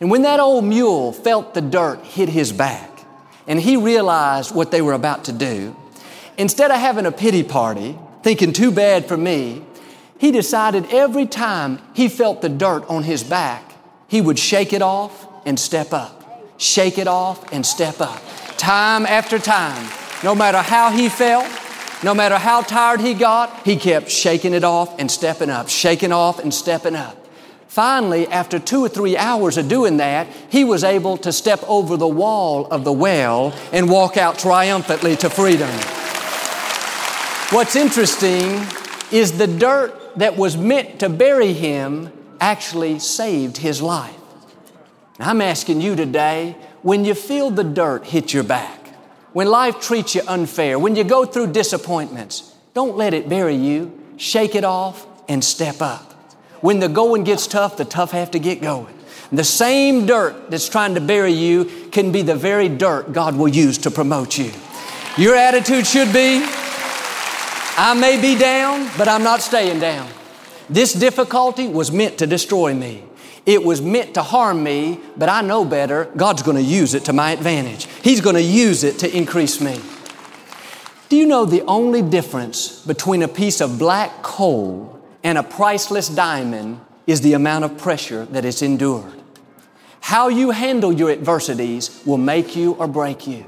And 0.00 0.10
when 0.10 0.22
that 0.22 0.40
old 0.40 0.64
mule 0.64 1.12
felt 1.12 1.54
the 1.54 1.60
dirt 1.60 2.04
hit 2.04 2.28
his 2.28 2.52
back 2.52 2.90
and 3.46 3.60
he 3.60 3.76
realized 3.76 4.54
what 4.54 4.72
they 4.72 4.82
were 4.82 4.92
about 4.92 5.24
to 5.26 5.32
do, 5.32 5.76
instead 6.36 6.72
of 6.72 6.78
having 6.78 7.06
a 7.06 7.12
pity 7.12 7.44
party, 7.44 7.96
thinking 8.24 8.52
too 8.52 8.72
bad 8.72 9.06
for 9.06 9.16
me, 9.16 9.64
he 10.18 10.32
decided 10.32 10.86
every 10.92 11.26
time 11.26 11.80
he 11.94 12.08
felt 12.08 12.42
the 12.42 12.48
dirt 12.48 12.84
on 12.88 13.04
his 13.04 13.22
back, 13.22 13.72
he 14.08 14.20
would 14.20 14.38
shake 14.38 14.72
it 14.72 14.82
off 14.82 15.26
and 15.46 15.58
step 15.58 15.92
up. 15.92 16.18
Shake 16.58 16.98
it 16.98 17.06
off 17.06 17.52
and 17.52 17.64
step 17.64 18.00
up. 18.00 18.20
Time 18.56 19.06
after 19.06 19.38
time, 19.38 19.88
no 20.24 20.34
matter 20.34 20.58
how 20.58 20.90
he 20.90 21.08
felt, 21.08 21.46
no 22.02 22.14
matter 22.14 22.36
how 22.36 22.62
tired 22.62 23.00
he 23.00 23.14
got, 23.14 23.64
he 23.64 23.76
kept 23.76 24.10
shaking 24.10 24.54
it 24.54 24.64
off 24.64 24.98
and 24.98 25.10
stepping 25.10 25.50
up, 25.50 25.68
shaking 25.68 26.12
off 26.12 26.38
and 26.38 26.52
stepping 26.52 26.96
up. 26.96 27.18
Finally, 27.68 28.26
after 28.28 28.58
two 28.58 28.84
or 28.84 28.88
three 28.88 29.16
hours 29.16 29.56
of 29.56 29.66
doing 29.66 29.96
that, 29.96 30.26
he 30.50 30.62
was 30.62 30.84
able 30.84 31.16
to 31.16 31.32
step 31.32 31.62
over 31.66 31.96
the 31.96 32.06
wall 32.06 32.66
of 32.66 32.84
the 32.84 32.92
well 32.92 33.54
and 33.72 33.88
walk 33.88 34.16
out 34.16 34.38
triumphantly 34.38 35.16
to 35.16 35.30
freedom. 35.30 35.70
What's 37.50 37.76
interesting 37.76 38.66
is 39.10 39.38
the 39.38 39.46
dirt 39.46 39.94
that 40.16 40.36
was 40.36 40.56
meant 40.56 41.00
to 41.00 41.08
bury 41.08 41.52
him 41.52 42.12
actually 42.40 42.98
saved 42.98 43.56
his 43.58 43.80
life. 43.80 44.18
I'm 45.18 45.40
asking 45.40 45.80
you 45.80 45.94
today, 45.94 46.56
when 46.82 47.04
you 47.04 47.14
feel 47.14 47.50
the 47.50 47.64
dirt 47.64 48.04
hit 48.04 48.34
your 48.34 48.42
back, 48.42 48.81
when 49.32 49.48
life 49.48 49.80
treats 49.80 50.14
you 50.14 50.22
unfair, 50.28 50.78
when 50.78 50.96
you 50.96 51.04
go 51.04 51.24
through 51.24 51.52
disappointments, 51.52 52.54
don't 52.74 52.96
let 52.96 53.14
it 53.14 53.28
bury 53.28 53.56
you. 53.56 53.98
Shake 54.16 54.54
it 54.54 54.64
off 54.64 55.06
and 55.28 55.42
step 55.42 55.80
up. 55.80 56.12
When 56.60 56.78
the 56.78 56.88
going 56.88 57.24
gets 57.24 57.46
tough, 57.46 57.76
the 57.76 57.84
tough 57.84 58.12
have 58.12 58.30
to 58.32 58.38
get 58.38 58.60
going. 58.60 58.94
The 59.32 59.44
same 59.44 60.04
dirt 60.04 60.50
that's 60.50 60.68
trying 60.68 60.94
to 60.94 61.00
bury 61.00 61.32
you 61.32 61.64
can 61.90 62.12
be 62.12 62.22
the 62.22 62.36
very 62.36 62.68
dirt 62.68 63.12
God 63.12 63.36
will 63.36 63.48
use 63.48 63.78
to 63.78 63.90
promote 63.90 64.36
you. 64.36 64.52
Your 65.16 65.34
attitude 65.34 65.86
should 65.86 66.12
be, 66.12 66.42
I 66.44 67.96
may 67.98 68.20
be 68.20 68.38
down, 68.38 68.90
but 68.98 69.08
I'm 69.08 69.22
not 69.22 69.40
staying 69.40 69.80
down. 69.80 70.08
This 70.68 70.92
difficulty 70.92 71.66
was 71.66 71.90
meant 71.90 72.18
to 72.18 72.26
destroy 72.26 72.74
me. 72.74 73.04
It 73.44 73.64
was 73.64 73.82
meant 73.82 74.14
to 74.14 74.22
harm 74.22 74.62
me, 74.62 75.00
but 75.16 75.28
I 75.28 75.40
know 75.40 75.64
better. 75.64 76.04
God's 76.16 76.42
going 76.42 76.56
to 76.56 76.62
use 76.62 76.94
it 76.94 77.04
to 77.06 77.12
my 77.12 77.32
advantage. 77.32 77.86
He's 78.02 78.20
going 78.20 78.36
to 78.36 78.42
use 78.42 78.84
it 78.84 79.00
to 79.00 79.16
increase 79.16 79.60
me. 79.60 79.80
Do 81.08 81.16
you 81.16 81.26
know 81.26 81.44
the 81.44 81.62
only 81.62 82.02
difference 82.02 82.84
between 82.86 83.22
a 83.22 83.28
piece 83.28 83.60
of 83.60 83.78
black 83.78 84.22
coal 84.22 85.00
and 85.22 85.36
a 85.36 85.42
priceless 85.42 86.08
diamond 86.08 86.80
is 87.06 87.20
the 87.20 87.32
amount 87.34 87.64
of 87.64 87.76
pressure 87.76 88.24
that 88.26 88.44
it's 88.44 88.62
endured? 88.62 89.20
How 90.00 90.28
you 90.28 90.50
handle 90.50 90.92
your 90.92 91.10
adversities 91.10 92.02
will 92.06 92.18
make 92.18 92.56
you 92.56 92.72
or 92.74 92.86
break 92.86 93.26
you. 93.26 93.44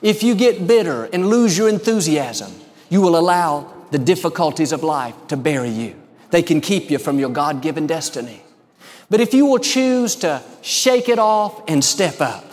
If 0.00 0.22
you 0.22 0.34
get 0.34 0.66
bitter 0.66 1.04
and 1.06 1.28
lose 1.28 1.56
your 1.56 1.68
enthusiasm, 1.68 2.52
you 2.88 3.00
will 3.00 3.16
allow 3.16 3.72
the 3.90 3.98
difficulties 3.98 4.72
of 4.72 4.82
life 4.82 5.14
to 5.28 5.36
bury 5.36 5.70
you. 5.70 5.94
They 6.30 6.42
can 6.42 6.60
keep 6.60 6.90
you 6.90 6.98
from 6.98 7.18
your 7.18 7.30
God 7.30 7.62
given 7.62 7.86
destiny. 7.86 8.42
But 9.12 9.20
if 9.20 9.34
you 9.34 9.44
will 9.44 9.58
choose 9.58 10.16
to 10.16 10.42
shake 10.62 11.10
it 11.10 11.18
off 11.18 11.68
and 11.68 11.84
step 11.84 12.22
up, 12.22 12.46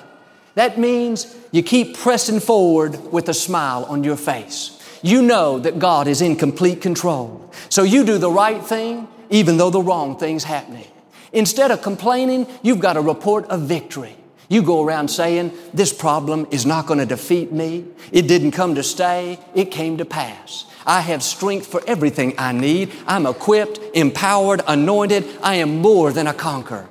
that 0.56 0.78
means 0.78 1.34
you 1.54 1.64
keep 1.64 1.98
pressing 1.98 2.42
forward 2.42 3.14
with 3.14 3.30
a 3.30 3.34
smile 3.34 3.86
on 3.86 4.04
your 4.04 4.18
face. 4.18 4.78
You 5.02 5.22
know 5.22 5.58
that 5.60 5.80
God 5.80 6.06
is 6.10 6.22
in 6.22 6.36
complete 6.36 6.82
control. 6.82 7.50
So 7.70 7.84
you 7.84 8.04
do 8.04 8.18
the 8.18 8.30
right 8.30 8.62
thing 8.62 9.08
even 9.30 9.56
though 9.56 9.70
the 9.70 9.82
wrong 9.82 10.18
thing's 10.18 10.44
happening. 10.44 10.88
Instead 11.32 11.72
of 11.72 11.82
complaining, 11.82 12.46
you've 12.62 12.82
got 12.82 12.98
a 12.98 13.02
report 13.02 13.46
of 13.46 13.62
victory. 13.62 14.18
You 14.50 14.62
go 14.62 14.84
around 14.84 15.08
saying, 15.08 15.54
this 15.74 15.94
problem 15.94 16.46
is 16.52 16.66
not 16.66 16.88
going 16.88 17.00
to 17.00 17.06
defeat 17.06 17.54
me. 17.54 17.86
It 18.12 18.24
didn't 18.24 18.52
come 18.52 18.76
to 18.76 18.84
stay. 18.84 19.40
It 19.56 19.72
came 19.72 19.98
to 20.00 20.04
pass. 20.04 20.66
I 20.90 21.02
have 21.02 21.22
strength 21.22 21.68
for 21.68 21.84
everything 21.86 22.34
I 22.40 22.52
need. 22.52 22.92
I'm 23.06 23.28
equipped, 23.28 23.80
empowered, 23.94 24.62
anointed. 24.68 25.24
I 25.44 25.56
am 25.56 25.78
more 25.78 26.12
than 26.12 26.26
a 26.26 26.34
conqueror. 26.34 26.90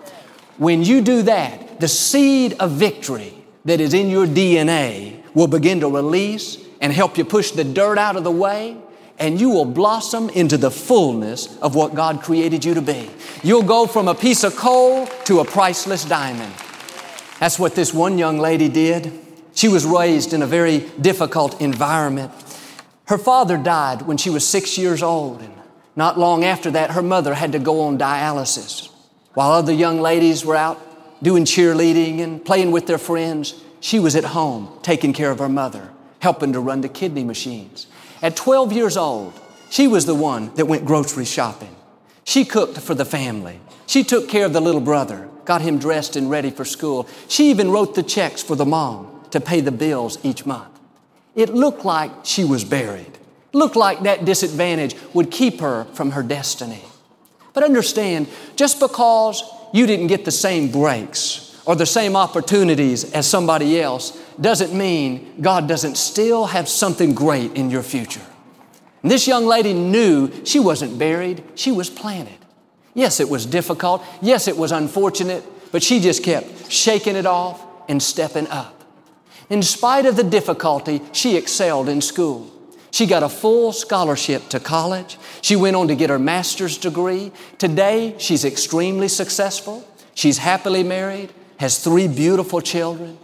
When 0.56 0.84
you 0.84 1.00
do 1.00 1.22
that, 1.22 1.80
the 1.80 1.88
seed 1.88 2.54
of 2.60 2.70
victory 2.70 3.34
that 3.64 3.80
is 3.80 3.94
in 3.94 4.08
your 4.08 4.24
DNA 4.24 5.20
will 5.34 5.48
begin 5.48 5.80
to 5.80 5.88
release 5.88 6.58
and 6.80 6.92
help 6.92 7.18
you 7.18 7.24
push 7.24 7.50
the 7.50 7.64
dirt 7.64 7.98
out 7.98 8.14
of 8.14 8.22
the 8.22 8.30
way 8.30 8.76
and 9.18 9.40
you 9.40 9.50
will 9.50 9.64
blossom 9.64 10.30
into 10.30 10.56
the 10.56 10.70
fullness 10.70 11.58
of 11.58 11.74
what 11.74 11.96
God 11.96 12.22
created 12.22 12.64
you 12.64 12.74
to 12.74 12.82
be. 12.82 13.10
You'll 13.42 13.64
go 13.64 13.88
from 13.88 14.06
a 14.06 14.14
piece 14.14 14.44
of 14.44 14.54
coal 14.54 15.06
to 15.24 15.40
a 15.40 15.44
priceless 15.44 16.04
diamond. 16.04 16.54
That's 17.40 17.58
what 17.58 17.74
this 17.74 17.92
one 17.92 18.16
young 18.16 18.38
lady 18.38 18.68
did. 18.68 19.12
She 19.54 19.66
was 19.66 19.84
raised 19.84 20.34
in 20.34 20.42
a 20.42 20.46
very 20.46 20.88
difficult 21.00 21.60
environment. 21.60 22.30
Her 23.08 23.18
father 23.18 23.56
died 23.56 24.02
when 24.02 24.18
she 24.18 24.28
was 24.28 24.46
six 24.46 24.76
years 24.76 25.02
old, 25.02 25.40
and 25.40 25.54
not 25.96 26.18
long 26.18 26.44
after 26.44 26.70
that, 26.72 26.90
her 26.90 27.02
mother 27.02 27.32
had 27.32 27.52
to 27.52 27.58
go 27.58 27.80
on 27.80 27.98
dialysis. 27.98 28.90
While 29.32 29.52
other 29.52 29.72
young 29.72 29.98
ladies 29.98 30.44
were 30.44 30.56
out 30.56 30.78
doing 31.22 31.46
cheerleading 31.46 32.20
and 32.20 32.44
playing 32.44 32.70
with 32.70 32.86
their 32.86 32.98
friends, 32.98 33.54
she 33.80 33.98
was 33.98 34.14
at 34.14 34.24
home 34.24 34.78
taking 34.82 35.14
care 35.14 35.30
of 35.30 35.38
her 35.38 35.48
mother, 35.48 35.88
helping 36.18 36.52
to 36.52 36.60
run 36.60 36.82
the 36.82 36.88
kidney 36.90 37.24
machines. 37.24 37.86
At 38.20 38.36
12 38.36 38.74
years 38.74 38.98
old, 38.98 39.32
she 39.70 39.88
was 39.88 40.04
the 40.04 40.14
one 40.14 40.54
that 40.56 40.66
went 40.66 40.84
grocery 40.84 41.24
shopping. 41.24 41.74
She 42.24 42.44
cooked 42.44 42.78
for 42.78 42.94
the 42.94 43.06
family. 43.06 43.58
She 43.86 44.04
took 44.04 44.28
care 44.28 44.44
of 44.44 44.52
the 44.52 44.60
little 44.60 44.82
brother, 44.82 45.30
got 45.46 45.62
him 45.62 45.78
dressed 45.78 46.14
and 46.14 46.28
ready 46.28 46.50
for 46.50 46.66
school. 46.66 47.08
She 47.26 47.48
even 47.48 47.70
wrote 47.70 47.94
the 47.94 48.02
checks 48.02 48.42
for 48.42 48.54
the 48.54 48.66
mom 48.66 49.24
to 49.30 49.40
pay 49.40 49.62
the 49.62 49.72
bills 49.72 50.18
each 50.22 50.44
month. 50.44 50.77
It 51.38 51.54
looked 51.54 51.84
like 51.84 52.10
she 52.24 52.42
was 52.42 52.64
buried. 52.64 53.16
Looked 53.52 53.76
like 53.76 54.02
that 54.02 54.24
disadvantage 54.24 54.96
would 55.14 55.30
keep 55.30 55.60
her 55.60 55.84
from 55.94 56.10
her 56.10 56.24
destiny. 56.24 56.82
But 57.54 57.62
understand, 57.62 58.26
just 58.56 58.80
because 58.80 59.44
you 59.72 59.86
didn't 59.86 60.08
get 60.08 60.24
the 60.24 60.32
same 60.32 60.72
breaks 60.72 61.56
or 61.64 61.76
the 61.76 61.86
same 61.86 62.16
opportunities 62.16 63.12
as 63.12 63.28
somebody 63.28 63.80
else 63.80 64.20
doesn't 64.40 64.76
mean 64.76 65.40
God 65.40 65.68
doesn't 65.68 65.96
still 65.96 66.46
have 66.46 66.68
something 66.68 67.14
great 67.14 67.52
in 67.54 67.70
your 67.70 67.84
future. 67.84 68.26
And 69.04 69.12
this 69.12 69.28
young 69.28 69.46
lady 69.46 69.74
knew 69.74 70.44
she 70.44 70.58
wasn't 70.58 70.98
buried, 70.98 71.44
she 71.54 71.70
was 71.70 71.88
planted. 71.88 72.38
Yes, 72.94 73.20
it 73.20 73.28
was 73.28 73.46
difficult. 73.46 74.04
Yes, 74.20 74.48
it 74.48 74.56
was 74.56 74.72
unfortunate, 74.72 75.44
but 75.70 75.84
she 75.84 76.00
just 76.00 76.24
kept 76.24 76.68
shaking 76.68 77.14
it 77.14 77.26
off 77.26 77.64
and 77.88 78.02
stepping 78.02 78.48
up. 78.48 78.77
In 79.50 79.62
spite 79.62 80.06
of 80.06 80.16
the 80.16 80.24
difficulty, 80.24 81.00
she 81.12 81.36
excelled 81.36 81.88
in 81.88 82.00
school. 82.00 82.50
She 82.90 83.06
got 83.06 83.22
a 83.22 83.28
full 83.28 83.72
scholarship 83.72 84.48
to 84.48 84.60
college. 84.60 85.18
She 85.40 85.56
went 85.56 85.76
on 85.76 85.88
to 85.88 85.94
get 85.94 86.10
her 86.10 86.18
master's 86.18 86.78
degree. 86.78 87.32
Today, 87.58 88.14
she's 88.18 88.44
extremely 88.44 89.08
successful. 89.08 89.86
She's 90.14 90.38
happily 90.38 90.82
married, 90.82 91.32
has 91.58 91.82
three 91.82 92.08
beautiful 92.08 92.60
children. 92.60 93.18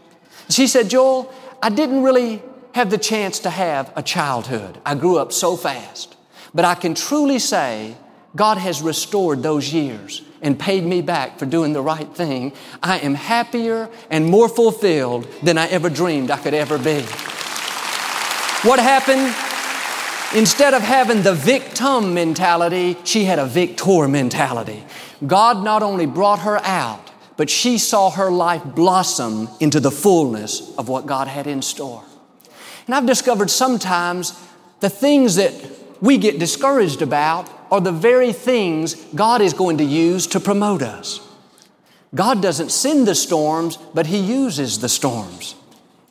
She 0.49 0.67
said, 0.67 0.91
Joel, 0.91 1.33
I 1.63 1.71
didn't 1.71 2.03
really 2.03 2.43
have 2.75 2.91
the 2.91 2.99
chance 2.99 3.39
to 3.41 3.51
have 3.51 3.93
a 3.97 4.03
childhood. 4.03 4.79
I 4.85 4.95
grew 4.95 5.19
up 5.19 5.33
so 5.33 5.57
fast. 5.57 6.17
But 6.55 6.65
I 6.65 6.75
can 6.75 6.95
truly 6.95 7.39
say 7.39 7.97
God 8.37 8.59
has 8.59 8.83
restored 8.83 9.43
those 9.43 9.73
years 9.73 10.23
and 10.43 10.59
paid 10.59 10.85
me 10.85 11.01
back 11.03 11.39
for 11.39 11.47
doing 11.47 11.73
the 11.73 11.81
right 11.81 12.09
thing. 12.15 12.53
I 12.83 12.99
am 12.99 13.15
happier 13.15 13.89
and 14.11 14.27
more 14.27 14.49
fulfilled 14.49 15.27
than 15.43 15.57
I 15.57 15.69
ever 15.69 15.89
dreamed 15.89 16.31
I 16.31 16.39
could 16.39 16.55
ever 16.55 16.77
be. 16.79 17.03
What 18.69 18.81
happened? 18.81 19.35
Instead 20.37 20.75
of 20.75 20.83
having 20.83 21.23
the 21.23 21.35
victim 21.35 22.13
mentality, 22.13 22.97
she 23.05 23.25
had 23.25 23.39
a 23.39 23.47
victor 23.47 24.09
mentality. 24.09 24.85
God 25.25 25.63
not 25.63 25.83
only 25.83 26.07
brought 26.07 26.41
her 26.41 26.59
out, 26.59 27.11
but 27.37 27.49
she 27.49 27.79
saw 27.79 28.11
her 28.11 28.31
life 28.31 28.65
blossom 28.65 29.49
into 29.61 29.81
the 29.81 29.91
fullness 29.91 30.75
of 30.77 30.89
what 30.89 31.07
God 31.07 31.29
had 31.29 31.47
in 31.47 31.63
store. 31.63 32.03
And 32.87 32.95
I've 32.95 33.07
discovered 33.07 33.51
sometimes 33.51 34.39
the 34.81 34.91
things 34.91 35.37
that 35.37 35.53
we 36.01 36.19
get 36.19 36.39
discouraged 36.39 37.03
about 37.03 37.51
are 37.71 37.81
the 37.81 37.93
very 37.93 38.33
things 38.33 38.95
God 39.15 39.41
is 39.41 39.53
going 39.53 39.79
to 39.79 39.85
use 39.85 40.27
to 40.29 40.41
promote 40.41 40.83
us. 40.83 41.21
God 42.15 42.41
doesn't 42.41 42.71
send 42.71 43.09
the 43.09 43.15
storms, 43.15 43.77
but 43.93 44.07
He 44.07 44.19
uses 44.19 44.79
the 44.79 44.89
storms. 44.89 45.57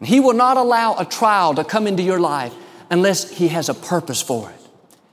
He 0.01 0.19
will 0.19 0.33
not 0.33 0.57
allow 0.57 0.95
a 0.97 1.05
trial 1.05 1.55
to 1.55 1.63
come 1.63 1.87
into 1.87 2.03
your 2.03 2.19
life 2.19 2.53
unless 2.89 3.29
He 3.29 3.47
has 3.49 3.69
a 3.69 3.73
purpose 3.73 4.21
for 4.21 4.49
it. 4.49 4.59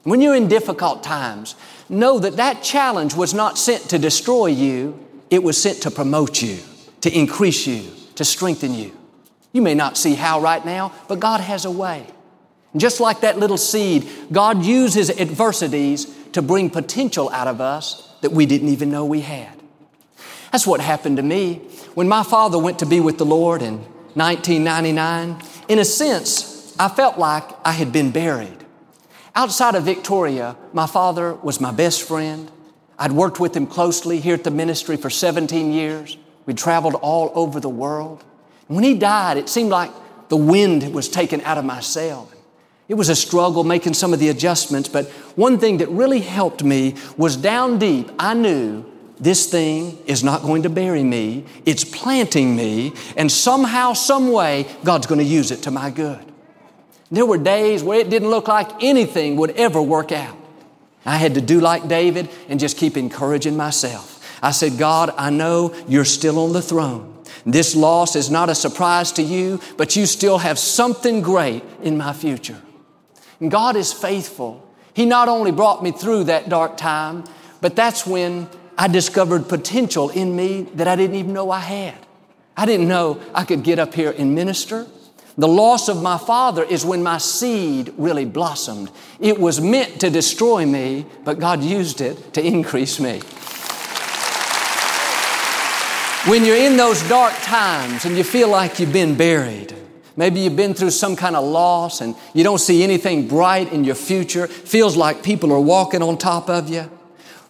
When 0.02 0.20
you're 0.20 0.34
in 0.34 0.48
difficult 0.48 1.02
times, 1.02 1.54
know 1.88 2.18
that 2.18 2.36
that 2.36 2.62
challenge 2.62 3.14
was 3.14 3.34
not 3.34 3.58
sent 3.58 3.90
to 3.90 3.98
destroy 3.98 4.46
you, 4.46 4.98
it 5.30 5.42
was 5.42 5.60
sent 5.60 5.82
to 5.82 5.90
promote 5.90 6.42
you, 6.42 6.58
to 7.02 7.16
increase 7.16 7.66
you, 7.66 7.84
to 8.16 8.24
strengthen 8.24 8.74
you. 8.74 8.96
You 9.52 9.62
may 9.62 9.74
not 9.74 9.96
see 9.96 10.14
how 10.14 10.40
right 10.40 10.64
now, 10.64 10.92
but 11.08 11.20
God 11.20 11.40
has 11.40 11.64
a 11.64 11.70
way. 11.70 12.06
Just 12.76 13.00
like 13.00 13.20
that 13.20 13.38
little 13.38 13.58
seed, 13.58 14.08
God 14.30 14.64
uses 14.64 15.10
adversities 15.10 16.06
to 16.32 16.42
bring 16.42 16.70
potential 16.70 17.28
out 17.30 17.48
of 17.48 17.60
us 17.60 18.08
that 18.20 18.32
we 18.32 18.46
didn't 18.46 18.68
even 18.68 18.90
know 18.90 19.04
we 19.04 19.20
had. 19.20 19.60
That's 20.52 20.66
what 20.66 20.80
happened 20.80 21.16
to 21.16 21.22
me. 21.22 21.56
When 21.94 22.08
my 22.08 22.22
father 22.22 22.58
went 22.58 22.78
to 22.80 22.86
be 22.86 23.00
with 23.00 23.18
the 23.18 23.26
Lord 23.26 23.62
in 23.62 23.78
1999, 24.14 25.42
in 25.68 25.78
a 25.78 25.84
sense, 25.84 26.76
I 26.78 26.88
felt 26.88 27.18
like 27.18 27.44
I 27.64 27.72
had 27.72 27.92
been 27.92 28.10
buried. 28.10 28.64
Outside 29.34 29.74
of 29.74 29.84
Victoria, 29.84 30.56
my 30.72 30.86
father 30.86 31.34
was 31.34 31.60
my 31.60 31.72
best 31.72 32.06
friend. 32.06 32.50
I'd 32.98 33.12
worked 33.12 33.40
with 33.40 33.56
him 33.56 33.66
closely 33.66 34.20
here 34.20 34.34
at 34.34 34.44
the 34.44 34.50
ministry 34.50 34.96
for 34.96 35.10
17 35.10 35.72
years. 35.72 36.16
We'd 36.46 36.58
traveled 36.58 36.94
all 36.96 37.30
over 37.34 37.60
the 37.60 37.68
world. 37.68 38.24
When 38.66 38.84
he 38.84 38.94
died, 38.94 39.36
it 39.36 39.48
seemed 39.48 39.70
like 39.70 39.90
the 40.28 40.36
wind 40.36 40.92
was 40.94 41.08
taken 41.08 41.40
out 41.42 41.58
of 41.58 41.64
my 41.64 41.80
sail. 41.80 42.30
It 42.90 42.96
was 42.96 43.08
a 43.08 43.14
struggle 43.14 43.62
making 43.62 43.94
some 43.94 44.12
of 44.12 44.18
the 44.18 44.30
adjustments, 44.30 44.88
but 44.88 45.06
one 45.36 45.60
thing 45.60 45.76
that 45.76 45.88
really 45.90 46.18
helped 46.18 46.64
me 46.64 46.96
was 47.16 47.36
down 47.36 47.78
deep, 47.78 48.10
I 48.18 48.34
knew 48.34 48.84
this 49.20 49.46
thing 49.46 49.96
is 50.06 50.24
not 50.24 50.42
going 50.42 50.64
to 50.64 50.68
bury 50.68 51.04
me. 51.04 51.44
It's 51.64 51.84
planting 51.84 52.56
me, 52.56 52.92
and 53.16 53.30
somehow, 53.30 53.92
some 53.92 54.32
way, 54.32 54.66
God's 54.82 55.06
going 55.06 55.20
to 55.20 55.24
use 55.24 55.52
it 55.52 55.62
to 55.62 55.70
my 55.70 55.90
good. 55.90 56.18
There 57.12 57.24
were 57.24 57.38
days 57.38 57.84
where 57.84 58.00
it 58.00 58.10
didn't 58.10 58.30
look 58.30 58.48
like 58.48 58.82
anything 58.82 59.36
would 59.36 59.52
ever 59.52 59.80
work 59.80 60.10
out. 60.10 60.36
I 61.06 61.16
had 61.16 61.34
to 61.34 61.40
do 61.40 61.60
like 61.60 61.86
David 61.86 62.28
and 62.48 62.58
just 62.58 62.76
keep 62.76 62.96
encouraging 62.96 63.56
myself. 63.56 64.20
I 64.42 64.50
said, 64.50 64.78
God, 64.78 65.14
I 65.16 65.30
know 65.30 65.72
you're 65.86 66.04
still 66.04 66.40
on 66.40 66.52
the 66.52 66.60
throne. 66.60 67.22
This 67.46 67.76
loss 67.76 68.16
is 68.16 68.30
not 68.30 68.48
a 68.48 68.54
surprise 68.56 69.12
to 69.12 69.22
you, 69.22 69.60
but 69.76 69.94
you 69.94 70.06
still 70.06 70.38
have 70.38 70.58
something 70.58 71.20
great 71.20 71.62
in 71.84 71.96
my 71.96 72.12
future. 72.12 72.60
And 73.40 73.50
God 73.50 73.76
is 73.76 73.92
faithful. 73.92 74.66
He 74.94 75.06
not 75.06 75.28
only 75.28 75.50
brought 75.50 75.82
me 75.82 75.92
through 75.92 76.24
that 76.24 76.48
dark 76.48 76.76
time, 76.76 77.24
but 77.60 77.74
that's 77.74 78.06
when 78.06 78.48
I 78.76 78.88
discovered 78.88 79.48
potential 79.48 80.10
in 80.10 80.36
me 80.36 80.62
that 80.74 80.88
I 80.88 80.96
didn't 80.96 81.16
even 81.16 81.32
know 81.32 81.50
I 81.50 81.60
had. 81.60 81.98
I 82.56 82.66
didn't 82.66 82.88
know 82.88 83.20
I 83.34 83.44
could 83.44 83.62
get 83.62 83.78
up 83.78 83.94
here 83.94 84.14
and 84.16 84.34
minister. 84.34 84.86
The 85.38 85.48
loss 85.48 85.88
of 85.88 86.02
my 86.02 86.18
father 86.18 86.64
is 86.64 86.84
when 86.84 87.02
my 87.02 87.18
seed 87.18 87.94
really 87.96 88.26
blossomed. 88.26 88.90
It 89.20 89.38
was 89.38 89.60
meant 89.60 90.00
to 90.00 90.10
destroy 90.10 90.66
me, 90.66 91.06
but 91.24 91.38
God 91.38 91.62
used 91.62 92.00
it 92.00 92.34
to 92.34 92.46
increase 92.46 93.00
me. 93.00 93.20
When 96.30 96.44
you're 96.44 96.56
in 96.56 96.76
those 96.76 97.02
dark 97.08 97.32
times 97.42 98.04
and 98.04 98.16
you 98.16 98.24
feel 98.24 98.50
like 98.50 98.78
you've 98.78 98.92
been 98.92 99.16
buried, 99.16 99.74
Maybe 100.16 100.40
you've 100.40 100.56
been 100.56 100.74
through 100.74 100.90
some 100.90 101.16
kind 101.16 101.36
of 101.36 101.44
loss 101.44 102.00
and 102.00 102.14
you 102.34 102.44
don't 102.44 102.58
see 102.58 102.82
anything 102.82 103.28
bright 103.28 103.72
in 103.72 103.84
your 103.84 103.94
future. 103.94 104.46
Feels 104.46 104.96
like 104.96 105.22
people 105.22 105.52
are 105.52 105.60
walking 105.60 106.02
on 106.02 106.18
top 106.18 106.50
of 106.50 106.68
you. 106.68 106.90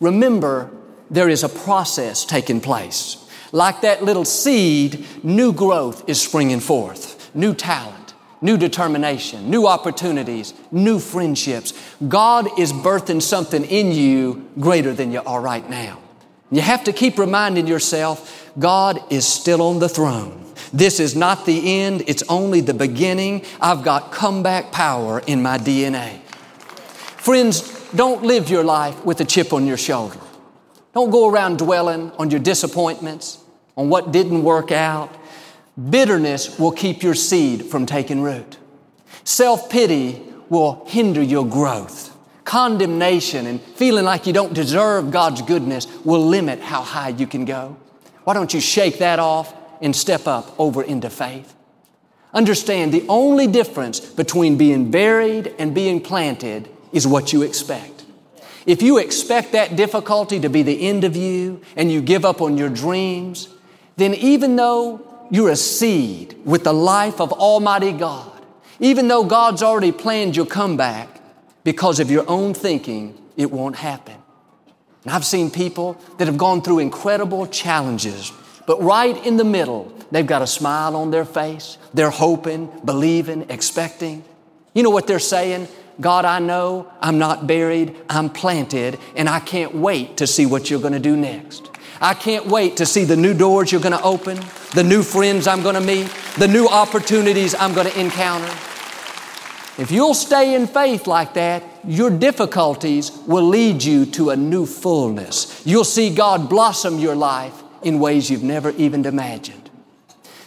Remember, 0.00 0.70
there 1.10 1.28
is 1.28 1.42
a 1.42 1.48
process 1.48 2.24
taking 2.24 2.60
place. 2.60 3.16
Like 3.52 3.80
that 3.80 4.04
little 4.04 4.24
seed, 4.24 5.04
new 5.24 5.52
growth 5.52 6.08
is 6.08 6.20
springing 6.20 6.60
forth. 6.60 7.30
New 7.34 7.54
talent, 7.54 8.14
new 8.40 8.56
determination, 8.56 9.50
new 9.50 9.66
opportunities, 9.66 10.54
new 10.70 10.98
friendships. 10.98 11.72
God 12.06 12.58
is 12.58 12.72
birthing 12.72 13.20
something 13.20 13.64
in 13.64 13.92
you 13.92 14.48
greater 14.58 14.92
than 14.92 15.12
you 15.12 15.22
are 15.22 15.40
right 15.40 15.68
now. 15.68 15.98
You 16.50 16.60
have 16.60 16.84
to 16.84 16.92
keep 16.92 17.18
reminding 17.18 17.66
yourself, 17.66 18.50
God 18.58 19.00
is 19.12 19.26
still 19.26 19.62
on 19.62 19.78
the 19.78 19.88
throne. 19.88 20.49
This 20.72 21.00
is 21.00 21.16
not 21.16 21.46
the 21.46 21.80
end, 21.80 22.04
it's 22.06 22.22
only 22.28 22.61
the 22.61 22.74
beginning. 22.74 23.44
I've 23.61 23.83
got 23.83 24.12
comeback 24.12 24.70
power 24.70 25.20
in 25.26 25.42
my 25.42 25.59
DNA. 25.59 26.20
Friends, 27.20 27.62
don't 27.90 28.22
live 28.22 28.48
your 28.48 28.62
life 28.62 29.04
with 29.04 29.20
a 29.20 29.24
chip 29.24 29.52
on 29.52 29.66
your 29.66 29.76
shoulder. 29.76 30.18
Don't 30.94 31.11
go 31.11 31.28
around 31.28 31.59
dwelling 31.59 32.12
on 32.18 32.30
your 32.30 32.40
disappointments, 32.40 33.38
on 33.76 33.88
what 33.88 34.12
didn't 34.12 34.42
work 34.42 34.70
out. 34.70 35.14
Bitterness 35.88 36.59
will 36.59 36.72
keep 36.72 37.02
your 37.02 37.14
seed 37.14 37.64
from 37.66 37.87
taking 37.87 38.22
root. 38.22 38.59
Self 39.24 39.70
pity 39.70 40.22
will 40.48 40.85
hinder 40.87 41.22
your 41.22 41.46
growth. 41.46 42.16
Condemnation 42.44 43.46
and 43.46 43.61
feeling 43.61 44.04
like 44.04 44.26
you 44.26 44.33
don't 44.33 44.52
deserve 44.52 45.11
God's 45.11 45.42
goodness 45.42 45.87
will 46.04 46.24
limit 46.24 46.61
how 46.61 46.83
high 46.83 47.11
you 47.11 47.26
can 47.26 47.44
go. 47.44 47.76
Why 48.24 48.35
don't 48.35 48.52
you 48.52 48.61
shake 48.61 48.98
that 48.98 49.18
off 49.18 49.54
and 49.80 49.94
step 49.94 50.26
up 50.26 50.58
over 50.58 50.82
into 50.82 51.10
faith. 51.10 51.54
Understand 52.32 52.92
the 52.92 53.04
only 53.08 53.46
difference 53.46 54.00
between 54.00 54.56
being 54.56 54.90
buried 54.90 55.54
and 55.58 55.74
being 55.74 56.00
planted 56.00 56.68
is 56.92 57.06
what 57.06 57.32
you 57.32 57.42
expect. 57.42 58.04
If 58.66 58.82
you 58.82 58.98
expect 58.98 59.52
that 59.52 59.74
difficulty 59.74 60.38
to 60.40 60.48
be 60.48 60.62
the 60.62 60.86
end 60.86 61.04
of 61.04 61.16
you 61.16 61.62
and 61.76 61.90
you 61.90 62.00
give 62.02 62.24
up 62.24 62.40
on 62.40 62.56
your 62.56 62.68
dreams, 62.68 63.48
then 63.96 64.14
even 64.14 64.56
though 64.56 65.26
you're 65.30 65.50
a 65.50 65.56
seed 65.56 66.36
with 66.44 66.64
the 66.64 66.72
life 66.72 67.20
of 67.20 67.32
Almighty 67.32 67.92
God, 67.92 68.30
even 68.78 69.08
though 69.08 69.24
God's 69.24 69.62
already 69.62 69.92
planned 69.92 70.36
your 70.36 70.46
comeback, 70.46 71.20
because 71.64 72.00
of 72.00 72.10
your 72.10 72.28
own 72.28 72.54
thinking, 72.54 73.20
it 73.36 73.50
won't 73.50 73.76
happen. 73.76 74.16
And 75.04 75.12
I've 75.12 75.24
seen 75.24 75.50
people 75.50 76.00
that 76.18 76.26
have 76.26 76.38
gone 76.38 76.62
through 76.62 76.78
incredible 76.78 77.46
challenges 77.46 78.32
but 78.70 78.80
right 78.85 79.26
in 79.26 79.37
the 79.37 79.42
middle, 79.42 79.92
they've 80.12 80.24
got 80.24 80.42
a 80.42 80.46
smile 80.46 80.94
on 80.94 81.11
their 81.11 81.24
face. 81.24 81.76
They're 81.92 82.09
hoping, 82.09 82.70
believing, 82.85 83.50
expecting. 83.50 84.22
You 84.74 84.85
know 84.85 84.90
what 84.90 85.09
they're 85.09 85.18
saying? 85.18 85.66
God, 86.00 86.24
I 86.24 86.38
know 86.38 86.88
I'm 87.00 87.18
not 87.18 87.48
buried, 87.48 87.96
I'm 88.09 88.30
planted, 88.30 89.00
and 89.16 89.28
I 89.28 89.40
can't 89.40 89.74
wait 89.74 90.18
to 90.18 90.26
see 90.28 90.46
what 90.46 90.70
you're 90.70 90.78
going 90.78 90.92
to 90.92 91.00
do 91.00 91.16
next. 91.16 91.68
I 92.00 92.14
can't 92.14 92.46
wait 92.46 92.76
to 92.76 92.87
see 92.87 93.02
the 93.02 93.16
new 93.16 93.35
doors 93.35 93.72
you're 93.72 93.80
going 93.80 93.98
to 93.98 94.04
open, 94.04 94.38
the 94.72 94.85
new 94.85 95.02
friends 95.02 95.48
I'm 95.48 95.64
going 95.64 95.74
to 95.74 95.80
meet, 95.80 96.09
the 96.38 96.46
new 96.46 96.68
opportunities 96.68 97.56
I'm 97.56 97.74
going 97.74 97.88
to 97.88 98.00
encounter. 98.00 98.56
If 99.78 99.90
you'll 99.90 100.14
stay 100.14 100.54
in 100.54 100.68
faith 100.68 101.09
like 101.09 101.35
that, 101.35 101.64
your 101.85 102.09
difficulties 102.11 103.11
will 103.26 103.48
lead 103.48 103.83
you 103.83 104.06
to 104.06 104.30
a 104.30 104.37
new 104.37 104.64
fullness. 104.64 105.61
You'll 105.66 105.83
see 105.83 106.14
God 106.14 106.48
blossom 106.48 107.00
your 107.00 107.16
life 107.16 107.59
in 107.82 107.98
ways 107.98 108.30
you've 108.30 108.42
never 108.42 108.70
even 108.72 109.04
imagined. 109.04 109.70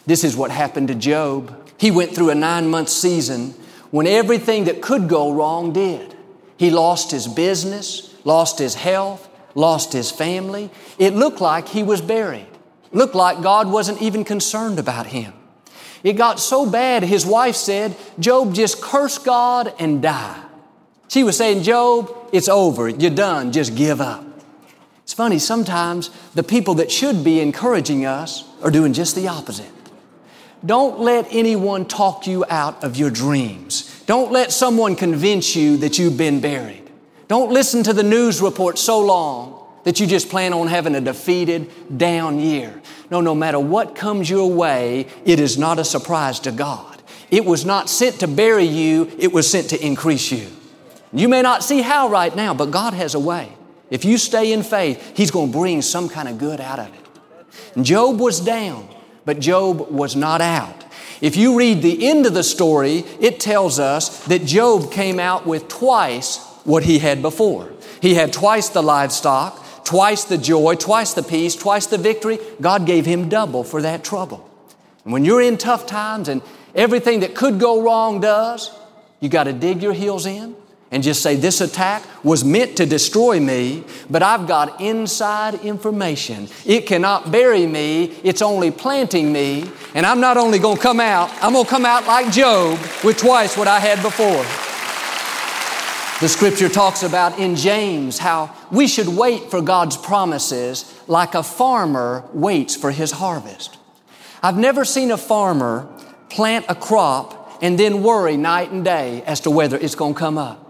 This 0.05 0.23
is 0.23 0.35
what 0.35 0.51
happened 0.51 0.89
to 0.89 0.95
Job. 0.95 1.71
He 1.77 1.91
went 1.91 2.13
through 2.13 2.29
a 2.29 2.35
nine 2.35 2.69
month 2.69 2.89
season 2.89 3.51
when 3.91 4.07
everything 4.07 4.65
that 4.65 4.81
could 4.81 5.07
go 5.07 5.33
wrong 5.33 5.73
did. 5.73 6.15
He 6.57 6.69
lost 6.69 7.11
his 7.11 7.27
business, 7.27 8.13
lost 8.25 8.59
his 8.59 8.75
health, 8.75 9.29
lost 9.55 9.93
his 9.93 10.11
family. 10.11 10.69
It 10.97 11.13
looked 11.13 11.41
like 11.41 11.67
he 11.67 11.83
was 11.83 12.01
buried. 12.01 12.47
Looked 12.91 13.15
like 13.15 13.41
God 13.41 13.69
wasn't 13.69 14.01
even 14.01 14.23
concerned 14.23 14.79
about 14.79 15.07
him. 15.07 15.33
It 16.03 16.13
got 16.13 16.39
so 16.39 16.69
bad, 16.69 17.03
his 17.03 17.25
wife 17.25 17.55
said, 17.55 17.95
Job, 18.19 18.53
just 18.53 18.81
curse 18.81 19.17
God 19.17 19.73
and 19.79 20.01
die. 20.01 20.43
She 21.07 21.23
was 21.23 21.37
saying, 21.37 21.63
Job, 21.63 22.11
it's 22.31 22.49
over. 22.49 22.89
You're 22.89 23.11
done. 23.11 23.51
Just 23.51 23.75
give 23.75 24.01
up. 24.01 24.25
It's 25.03 25.13
funny, 25.13 25.37
sometimes 25.37 26.09
the 26.33 26.43
people 26.43 26.75
that 26.75 26.91
should 26.91 27.23
be 27.23 27.39
encouraging 27.39 28.05
us 28.05 28.45
are 28.61 28.71
doing 28.71 28.93
just 28.93 29.15
the 29.15 29.27
opposite. 29.27 29.69
Don't 30.65 30.99
let 30.99 31.27
anyone 31.29 31.85
talk 31.85 32.25
you 32.25 32.45
out 32.49 32.83
of 32.83 32.95
your 32.95 33.09
dreams. 33.09 34.01
Don't 34.05 34.31
let 34.31 34.51
someone 34.51 34.95
convince 34.95 35.55
you 35.55 35.77
that 35.77 35.99
you've 35.99 36.17
been 36.17 36.39
buried. 36.39 36.89
Don't 37.27 37.51
listen 37.51 37.83
to 37.83 37.93
the 37.93 38.03
news 38.03 38.41
report 38.41 38.77
so 38.77 38.99
long 38.99 39.59
that 39.83 39.99
you 39.99 40.07
just 40.07 40.29
plan 40.29 40.53
on 40.53 40.67
having 40.67 40.95
a 40.95 41.01
defeated, 41.01 41.69
down 41.97 42.39
year. 42.39 42.81
No, 43.11 43.19
no 43.19 43.35
matter 43.35 43.59
what 43.59 43.95
comes 43.95 44.29
your 44.29 44.49
way, 44.49 45.07
it 45.25 45.39
is 45.39 45.57
not 45.57 45.79
a 45.79 45.83
surprise 45.83 46.39
to 46.41 46.51
God. 46.51 47.01
It 47.29 47.43
was 47.43 47.65
not 47.65 47.89
sent 47.89 48.19
to 48.21 48.27
bury 48.27 48.65
you, 48.65 49.11
it 49.17 49.33
was 49.33 49.49
sent 49.49 49.69
to 49.71 49.85
increase 49.85 50.31
you. 50.31 50.47
You 51.11 51.27
may 51.27 51.41
not 51.41 51.63
see 51.63 51.81
how 51.81 52.07
right 52.09 52.33
now, 52.33 52.53
but 52.53 52.71
God 52.71 52.93
has 52.93 53.15
a 53.15 53.19
way. 53.19 53.51
If 53.89 54.05
you 54.05 54.17
stay 54.17 54.53
in 54.53 54.63
faith, 54.63 55.15
He's 55.15 55.31
going 55.31 55.51
to 55.51 55.57
bring 55.57 55.81
some 55.81 56.09
kind 56.09 56.27
of 56.27 56.37
good 56.37 56.59
out 56.59 56.79
of 56.79 56.87
it. 56.93 57.83
Job 57.83 58.19
was 58.19 58.39
down, 58.39 58.87
but 59.25 59.39
Job 59.39 59.89
was 59.89 60.15
not 60.15 60.41
out. 60.41 60.83
If 61.21 61.37
you 61.37 61.57
read 61.57 61.81
the 61.81 62.07
end 62.07 62.25
of 62.25 62.33
the 62.33 62.43
story, 62.43 63.05
it 63.19 63.39
tells 63.39 63.79
us 63.79 64.25
that 64.25 64.45
Job 64.45 64.91
came 64.91 65.19
out 65.19 65.45
with 65.45 65.67
twice 65.67 66.45
what 66.65 66.83
he 66.83 66.99
had 66.99 67.21
before. 67.21 67.71
He 68.01 68.15
had 68.15 68.33
twice 68.33 68.69
the 68.69 68.83
livestock, 68.83 69.85
twice 69.85 70.25
the 70.25 70.37
joy, 70.37 70.75
twice 70.75 71.13
the 71.13 71.23
peace, 71.23 71.55
twice 71.55 71.87
the 71.87 71.97
victory. 71.97 72.39
God 72.59 72.85
gave 72.85 73.05
him 73.05 73.29
double 73.29 73.63
for 73.63 73.81
that 73.81 74.03
trouble. 74.03 74.49
And 75.03 75.13
when 75.13 75.23
you're 75.23 75.41
in 75.41 75.57
tough 75.57 75.85
times 75.85 76.29
and 76.29 76.41
everything 76.75 77.21
that 77.21 77.35
could 77.35 77.59
go 77.59 77.81
wrong 77.81 78.19
does, 78.19 78.71
you 79.19 79.29
got 79.29 79.45
to 79.45 79.53
dig 79.53 79.81
your 79.81 79.93
heels 79.93 80.25
in 80.25 80.55
and 80.93 81.01
just 81.01 81.23
say, 81.23 81.35
This 81.35 81.59
attack 81.59 82.03
was 82.23 82.45
meant 82.45 82.77
to 82.77 82.85
destroy 82.85 83.39
me, 83.39 83.83
but 84.09 84.21
I've 84.21 84.47
got 84.47 84.79
inside 84.79 85.55
information. 85.65 86.47
It 86.65 86.85
cannot 86.85 87.31
bury 87.31 87.65
me, 87.65 88.05
it's 88.23 88.43
only 88.43 88.69
planting 88.69 89.33
me, 89.33 89.69
and 89.95 90.05
I'm 90.05 90.21
not 90.21 90.37
only 90.37 90.59
to 90.59 90.77
come 90.77 90.99
out, 90.99 91.31
I'm 91.41 91.53
to 91.53 91.69
come 91.69 91.85
out 91.85 92.05
like 92.05 92.31
Job 92.31 92.79
with 93.03 93.17
twice 93.17 93.57
what 93.57 93.67
I 93.67 93.79
had 93.79 94.03
before. 94.03 94.45
The 96.21 96.29
scripture 96.29 96.69
talks 96.69 97.01
about 97.01 97.39
in 97.39 97.55
James 97.55 98.19
how 98.19 98.55
we 98.71 98.87
should 98.87 99.07
wait 99.07 99.49
for 99.49 99.61
God's 99.61 99.97
promises 99.97 101.01
like 101.07 101.33
a 101.33 101.41
farmer 101.43 102.23
waits 102.33 102.75
for 102.75 102.91
his 102.91 103.11
harvest. 103.11 103.77
I've 104.43 104.57
never 104.57 104.85
seen 104.85 105.09
a 105.09 105.17
farmer 105.17 105.89
plant 106.29 106.65
a 106.69 106.75
crop 106.75 107.57
and 107.63 107.79
then 107.79 108.03
worry 108.03 108.37
night 108.37 108.71
and 108.71 108.85
day 108.85 109.23
as 109.23 109.39
to 109.41 109.49
whether 109.49 109.75
it's 109.77 109.95
going 109.95 110.13
to 110.13 110.19
come 110.19 110.37
up. 110.37 110.62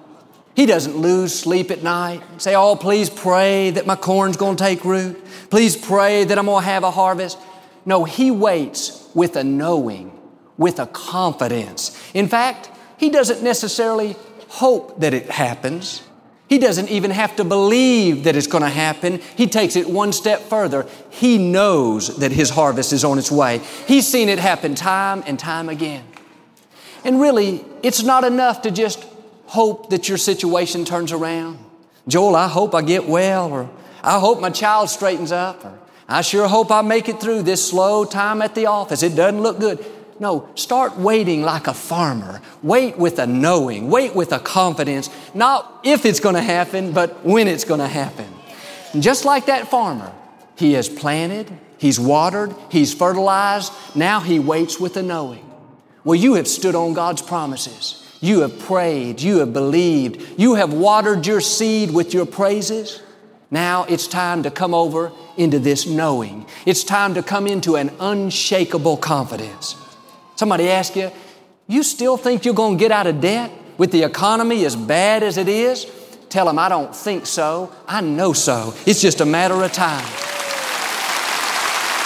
He 0.56 0.66
doesn't 0.66 0.98
lose 0.98 1.38
sleep 1.38 1.72
at 1.72 1.82
night. 1.82 2.22
Say, 2.38 2.56
oh, 2.56 2.76
please 2.76 3.10
pray 3.10 3.72
that 3.72 3.88
my 3.88 3.96
corn's 3.96 4.38
going 4.38 4.56
to 4.56 4.64
take 4.64 4.86
root. 4.86 5.24
Please 5.50 5.76
pray 5.76 6.24
that 6.26 6.38
I'm 6.38 6.46
going 6.46 6.64
to 6.64 6.70
have 6.70 6.84
a 6.84 6.92
harvest. 6.92 7.40
No, 7.86 8.04
he 8.04 8.30
waits 8.30 9.10
with 9.14 9.36
a 9.36 9.44
knowing, 9.44 10.18
with 10.58 10.80
a 10.80 10.86
confidence. 10.88 12.00
In 12.14 12.28
fact, 12.28 12.70
he 12.98 13.10
doesn't 13.10 13.44
necessarily 13.44 14.16
hope 14.48 15.00
that 15.00 15.14
it 15.14 15.30
happens. 15.30 16.04
He 16.48 16.60
doesn't 16.60 16.90
even 16.90 17.10
have 17.10 17.36
to 17.38 17.44
believe 17.44 18.26
that 18.26 18.36
it's 18.36 18.46
going 18.46 18.64
to 18.64 18.70
happen. 18.70 19.22
He 19.36 19.48
takes 19.48 19.76
it 19.76 19.90
one 19.90 20.14
step 20.14 20.40
further. 20.42 20.86
He 21.10 21.40
knows 21.40 22.18
that 22.18 22.32
his 22.32 22.52
harvest 22.52 22.94
is 22.94 23.04
on 23.04 23.18
its 23.18 23.32
way. 23.32 23.60
He's 23.88 24.08
seen 24.08 24.30
it 24.30 24.38
happen 24.38 24.76
time 24.76 25.24
and 25.26 25.40
time 25.40 25.68
again. 25.68 26.06
And 27.04 27.20
really, 27.20 27.66
it's 27.82 28.04
not 28.04 28.24
enough 28.24 28.62
to 28.62 28.72
just 28.72 29.04
hope 29.54 29.92
that 29.92 30.10
your 30.10 30.18
situation 30.18 30.84
turns 30.84 31.12
around. 31.12 31.60
Joel, 32.08 32.36
I 32.36 32.48
hope 32.48 32.74
I 32.74 32.82
get 32.82 33.08
well, 33.08 33.52
or 33.52 33.70
I 34.02 34.18
hope 34.18 34.42
my 34.42 34.50
child 34.50 34.90
straightens 34.90 35.32
up, 35.32 35.64
or 35.64 35.78
I 36.08 36.22
sure 36.22 36.48
hope 36.48 36.72
I 36.72 36.82
make 36.82 37.08
it 37.08 37.22
through 37.22 37.44
this 37.44 37.64
slow 37.70 38.04
time 38.04 38.42
at 38.42 38.56
the 38.56 38.66
office. 38.66 39.04
It 39.04 39.16
doesn't 39.16 39.42
look 39.42 39.60
good. 39.60 39.86
No, 40.20 40.50
start 40.56 40.98
waiting 40.98 41.44
like 41.44 41.68
a 41.68 41.74
farmer. 41.76 42.42
Wait 42.64 42.98
with 42.98 43.20
a 43.20 43.28
knowing. 43.28 43.92
Wait 43.92 44.16
with 44.16 44.32
a 44.32 44.40
confidence, 44.40 45.12
not 45.36 45.82
if 45.84 46.04
it's 46.04 46.20
going 46.20 46.36
to 46.36 46.42
happen, 46.42 46.92
but 46.92 47.24
when 47.24 47.48
it's 47.48 47.64
going 47.64 47.80
to 47.80 47.88
happen. 47.88 48.26
And 48.94 49.04
just 49.04 49.24
like 49.24 49.46
that 49.46 49.68
farmer, 49.70 50.12
he 50.56 50.74
has 50.74 50.90
planted, 50.90 51.52
he's 51.78 52.00
watered, 52.00 52.56
he's 52.72 52.92
fertilized. 52.92 53.72
Now 53.96 54.20
he 54.20 54.40
waits 54.40 54.80
with 54.80 54.98
a 54.98 55.04
knowing. 55.04 55.48
Well, 56.04 56.16
you 56.16 56.34
have 56.34 56.48
stood 56.48 56.74
on 56.74 56.94
God's 56.94 57.22
promises. 57.22 58.03
You 58.24 58.40
have 58.40 58.58
prayed. 58.58 59.20
You 59.20 59.40
have 59.40 59.52
believed. 59.52 60.40
You 60.40 60.54
have 60.56 60.72
watered 60.72 61.28
your 61.28 61.42
seed 61.42 61.92
with 61.92 62.14
your 62.14 62.26
praises. 62.26 63.02
Now 63.52 63.84
it's 63.84 64.08
time 64.08 64.44
to 64.44 64.50
come 64.50 64.74
over 64.74 65.12
into 65.36 65.60
this 65.60 65.86
knowing. 65.86 66.46
It's 66.66 66.86
time 66.86 67.16
to 67.16 67.22
come 67.22 67.48
into 67.48 67.76
an 67.76 67.92
unshakable 68.00 68.96
confidence. 68.96 69.76
Somebody 70.38 70.70
ask 70.70 70.96
you, 70.96 71.12
you 71.68 71.84
still 71.84 72.16
think 72.16 72.46
you're 72.46 72.54
going 72.54 72.78
to 72.78 72.80
get 72.82 72.94
out 72.94 73.08
of 73.08 73.20
debt 73.20 73.52
with 73.78 73.92
the 73.92 74.04
economy 74.04 74.64
as 74.64 74.78
bad 74.78 75.22
as 75.22 75.38
it 75.38 75.50
is? 75.50 75.86
Tell 76.30 76.46
them, 76.46 76.58
I 76.58 76.70
don't 76.70 76.96
think 76.96 77.26
so. 77.26 77.74
I 77.90 78.00
know 78.00 78.32
so. 78.32 78.74
It's 78.86 79.02
just 79.02 79.20
a 79.20 79.26
matter 79.26 79.62
of 79.62 79.74
time. 79.74 80.06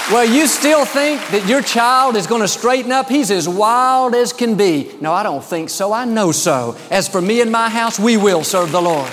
Well, 0.09 0.23
you 0.23 0.47
still 0.47 0.85
think 0.85 1.19
that 1.31 1.49
your 1.49 1.61
child 1.61 2.15
is 2.15 2.27
going 2.27 2.41
to 2.41 2.47
straighten 2.47 2.93
up? 2.93 3.09
He's 3.09 3.29
as 3.29 3.49
wild 3.49 4.15
as 4.15 4.31
can 4.31 4.55
be. 4.55 4.95
No, 5.01 5.11
I 5.11 5.21
don't 5.21 5.43
think 5.43 5.69
so. 5.69 5.91
I 5.91 6.05
know 6.05 6.31
so. 6.31 6.77
As 6.89 7.09
for 7.09 7.19
me 7.21 7.41
and 7.41 7.51
my 7.51 7.67
house, 7.67 7.99
we 7.99 8.15
will 8.15 8.45
serve 8.45 8.71
the 8.71 8.81
Lord. 8.81 9.11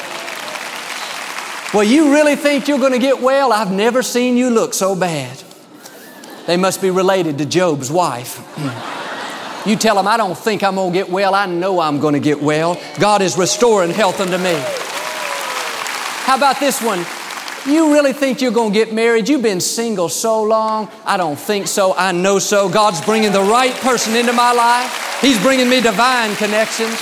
Well, 1.75 1.83
you 1.83 2.13
really 2.13 2.37
think 2.37 2.69
you're 2.69 2.79
going 2.79 2.93
to 2.93 3.01
get 3.01 3.21
well? 3.21 3.53
I've 3.53 3.73
never 3.73 4.05
seen 4.05 4.37
you 4.37 4.51
look 4.51 4.73
so 4.73 4.95
bad. 4.95 5.43
They 6.47 6.57
must 6.57 6.81
be 6.81 6.91
related 6.91 7.39
to 7.39 7.47
Job's 7.47 7.91
wife. 7.91 8.39
you 9.67 9.75
tell 9.75 9.97
them, 9.97 10.07
I 10.07 10.17
don't 10.17 10.39
think 10.39 10.63
I'm 10.63 10.77
going 10.77 10.93
to 10.93 10.97
get 10.97 11.11
well. 11.11 11.35
I 11.35 11.47
know 11.47 11.81
I'm 11.81 11.99
going 11.99 12.15
to 12.15 12.21
get 12.21 12.41
well. 12.41 12.81
God 13.01 13.21
is 13.21 13.37
restoring 13.37 13.91
health 13.91 14.21
unto 14.21 14.39
me. 14.39 14.55
How 16.23 16.37
about 16.37 16.61
this 16.61 16.81
one? 16.81 17.05
You 17.67 17.95
really 17.95 18.13
think 18.13 18.43
you're 18.43 18.53
going 18.53 18.75
to 18.75 18.79
get 18.79 18.93
married? 18.93 19.27
You've 19.27 19.41
been 19.41 19.61
single 19.61 20.11
so 20.11 20.43
long. 20.43 20.91
I 21.07 21.17
don't 21.17 21.39
think 21.39 21.67
so. 21.67 21.95
I 21.95 22.13
know 22.13 22.39
so. 22.39 22.69
God's 22.69 23.01
bringing 23.03 23.33
the 23.33 23.41
right 23.41 23.73
person 23.77 24.15
into 24.15 24.35
my 24.35 24.53
life. 24.53 25.19
He's 25.23 25.41
bringing 25.41 25.71
me 25.71 25.81
divine 25.81 26.37
connections. 26.37 27.01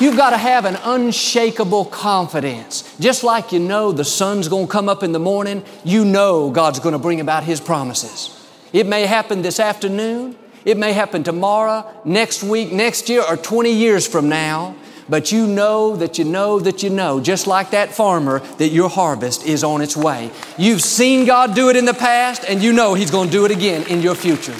You've 0.00 0.16
got 0.16 0.30
to 0.30 0.36
have 0.36 0.64
an 0.64 0.78
unshakable 0.82 1.84
confidence. 1.84 2.96
Just 2.98 3.22
like 3.22 3.52
you 3.52 3.60
know 3.60 3.92
the 3.92 4.04
sun's 4.04 4.48
going 4.48 4.66
to 4.66 4.72
come 4.72 4.88
up 4.88 5.04
in 5.04 5.12
the 5.12 5.20
morning, 5.20 5.64
you 5.84 6.04
know 6.04 6.50
God's 6.50 6.80
going 6.80 6.94
to 6.94 6.98
bring 6.98 7.20
about 7.20 7.44
His 7.44 7.60
promises. 7.60 8.36
It 8.72 8.88
may 8.88 9.06
happen 9.06 9.42
this 9.42 9.60
afternoon. 9.60 10.36
It 10.64 10.76
may 10.76 10.92
happen 10.92 11.22
tomorrow, 11.22 11.88
next 12.04 12.42
week, 12.42 12.72
next 12.72 13.08
year, 13.08 13.22
or 13.22 13.36
20 13.36 13.72
years 13.72 14.08
from 14.08 14.28
now 14.28 14.74
but 15.12 15.30
you 15.30 15.46
know 15.46 15.94
that 15.94 16.16
you 16.18 16.24
know 16.24 16.58
that 16.58 16.82
you 16.82 16.88
know, 16.88 17.20
just 17.20 17.46
like 17.46 17.72
that 17.72 17.92
farmer, 17.92 18.38
that 18.56 18.70
your 18.70 18.88
harvest 18.88 19.44
is 19.44 19.62
on 19.62 19.82
its 19.82 19.94
way. 19.94 20.30
You've 20.56 20.80
seen 20.80 21.26
God 21.26 21.54
do 21.54 21.68
it 21.68 21.76
in 21.76 21.84
the 21.84 21.92
past, 21.92 22.46
and 22.48 22.62
you 22.62 22.72
know 22.72 22.94
He's 22.94 23.10
going 23.10 23.28
to 23.28 23.32
do 23.32 23.44
it 23.44 23.50
again 23.50 23.86
in 23.88 24.00
your 24.00 24.14
future. 24.14 24.56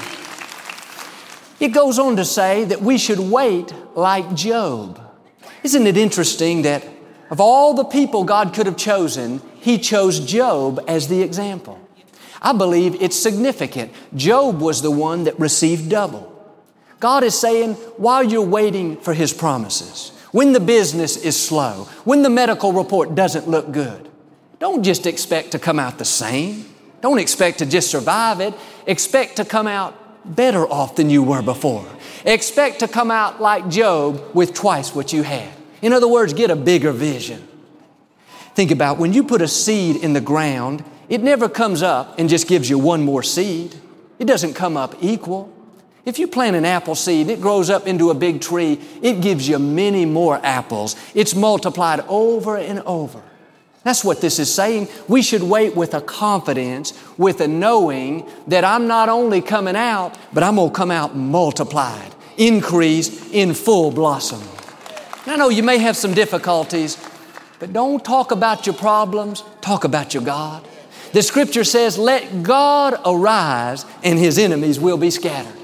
It 1.58 1.68
goes 1.68 1.98
on 1.98 2.16
to 2.16 2.24
say 2.26 2.66
that 2.66 2.82
we 2.82 2.98
should 2.98 3.18
wait 3.18 3.72
like 3.96 4.34
Job. 4.34 5.00
Isn't 5.62 5.86
it 5.86 5.96
interesting 5.96 6.60
that 6.62 6.86
of 7.30 7.40
all 7.40 7.72
the 7.72 7.84
people 7.84 8.24
God 8.24 8.52
could 8.52 8.66
have 8.66 8.76
chosen, 8.76 9.40
He 9.58 9.78
chose 9.78 10.20
Job 10.20 10.84
as 10.86 11.08
the 11.08 11.22
example? 11.22 11.80
I 12.42 12.52
believe 12.52 13.00
it's 13.00 13.18
significant. 13.18 13.90
Job 14.14 14.60
was 14.60 14.82
the 14.82 14.90
one 14.90 15.24
that 15.24 15.40
received 15.40 15.88
double. 15.88 16.28
God 17.00 17.24
is 17.24 17.40
saying, 17.40 17.72
while 17.96 18.22
you're 18.22 18.42
waiting 18.42 18.98
for 18.98 19.14
His 19.14 19.32
promises, 19.32 20.12
when 20.32 20.52
the 20.52 20.60
business 20.60 21.16
is 21.16 21.40
slow, 21.40 21.84
when 22.04 22.22
the 22.22 22.30
medical 22.30 22.72
report 22.72 23.14
doesn't 23.14 23.48
look 23.48 23.70
good, 23.70 24.08
don't 24.58 24.82
just 24.82 25.06
expect 25.06 25.52
to 25.52 25.58
come 25.58 25.78
out 25.78 25.98
the 25.98 26.04
same. 26.04 26.66
Don't 27.00 27.18
expect 27.18 27.58
to 27.58 27.66
just 27.66 27.90
survive 27.90 28.40
it. 28.40 28.54
Expect 28.86 29.36
to 29.36 29.44
come 29.44 29.66
out 29.66 29.98
better 30.36 30.66
off 30.66 30.96
than 30.96 31.10
you 31.10 31.22
were 31.22 31.42
before. 31.42 31.86
Expect 32.24 32.78
to 32.80 32.88
come 32.88 33.10
out 33.10 33.40
like 33.40 33.68
Job 33.68 34.22
with 34.34 34.54
twice 34.54 34.94
what 34.94 35.12
you 35.12 35.22
had. 35.22 35.52
In 35.82 35.92
other 35.92 36.06
words, 36.06 36.32
get 36.32 36.50
a 36.50 36.56
bigger 36.56 36.92
vision. 36.92 37.46
Think 38.54 38.70
about 38.70 38.98
when 38.98 39.12
you 39.12 39.24
put 39.24 39.42
a 39.42 39.48
seed 39.48 39.96
in 39.96 40.12
the 40.12 40.20
ground, 40.20 40.84
it 41.08 41.22
never 41.22 41.48
comes 41.48 41.82
up 41.82 42.18
and 42.18 42.28
just 42.28 42.46
gives 42.46 42.70
you 42.70 42.78
one 42.78 43.02
more 43.02 43.22
seed. 43.22 43.74
It 44.18 44.26
doesn't 44.26 44.54
come 44.54 44.76
up 44.76 44.94
equal. 45.02 45.52
If 46.04 46.18
you 46.18 46.26
plant 46.26 46.56
an 46.56 46.64
apple 46.64 46.96
seed, 46.96 47.28
it 47.28 47.40
grows 47.40 47.70
up 47.70 47.86
into 47.86 48.10
a 48.10 48.14
big 48.14 48.40
tree. 48.40 48.80
It 49.02 49.20
gives 49.20 49.48
you 49.48 49.58
many 49.60 50.04
more 50.04 50.40
apples. 50.42 50.96
It's 51.14 51.34
multiplied 51.34 52.00
over 52.08 52.56
and 52.56 52.80
over. 52.80 53.22
That's 53.84 54.04
what 54.04 54.20
this 54.20 54.38
is 54.38 54.52
saying. 54.52 54.88
We 55.08 55.22
should 55.22 55.42
wait 55.42 55.76
with 55.76 55.94
a 55.94 56.00
confidence, 56.00 56.92
with 57.18 57.40
a 57.40 57.48
knowing 57.48 58.28
that 58.48 58.64
I'm 58.64 58.86
not 58.86 59.08
only 59.08 59.40
coming 59.40 59.76
out, 59.76 60.16
but 60.32 60.42
I'm 60.42 60.56
going 60.56 60.70
to 60.70 60.74
come 60.74 60.90
out 60.90 61.16
multiplied, 61.16 62.14
increased, 62.36 63.32
in 63.32 63.54
full 63.54 63.90
blossom. 63.90 64.40
I 65.26 65.36
know 65.36 65.50
you 65.50 65.62
may 65.62 65.78
have 65.78 65.96
some 65.96 66.14
difficulties, 66.14 66.96
but 67.60 67.72
don't 67.72 68.04
talk 68.04 68.32
about 68.32 68.66
your 68.66 68.74
problems, 68.74 69.44
talk 69.60 69.84
about 69.84 70.14
your 70.14 70.24
God. 70.24 70.66
The 71.12 71.22
scripture 71.22 71.64
says, 71.64 71.96
let 71.96 72.42
God 72.42 73.00
arise 73.04 73.84
and 74.02 74.18
his 74.18 74.38
enemies 74.38 74.80
will 74.80 74.96
be 74.96 75.10
scattered. 75.10 75.61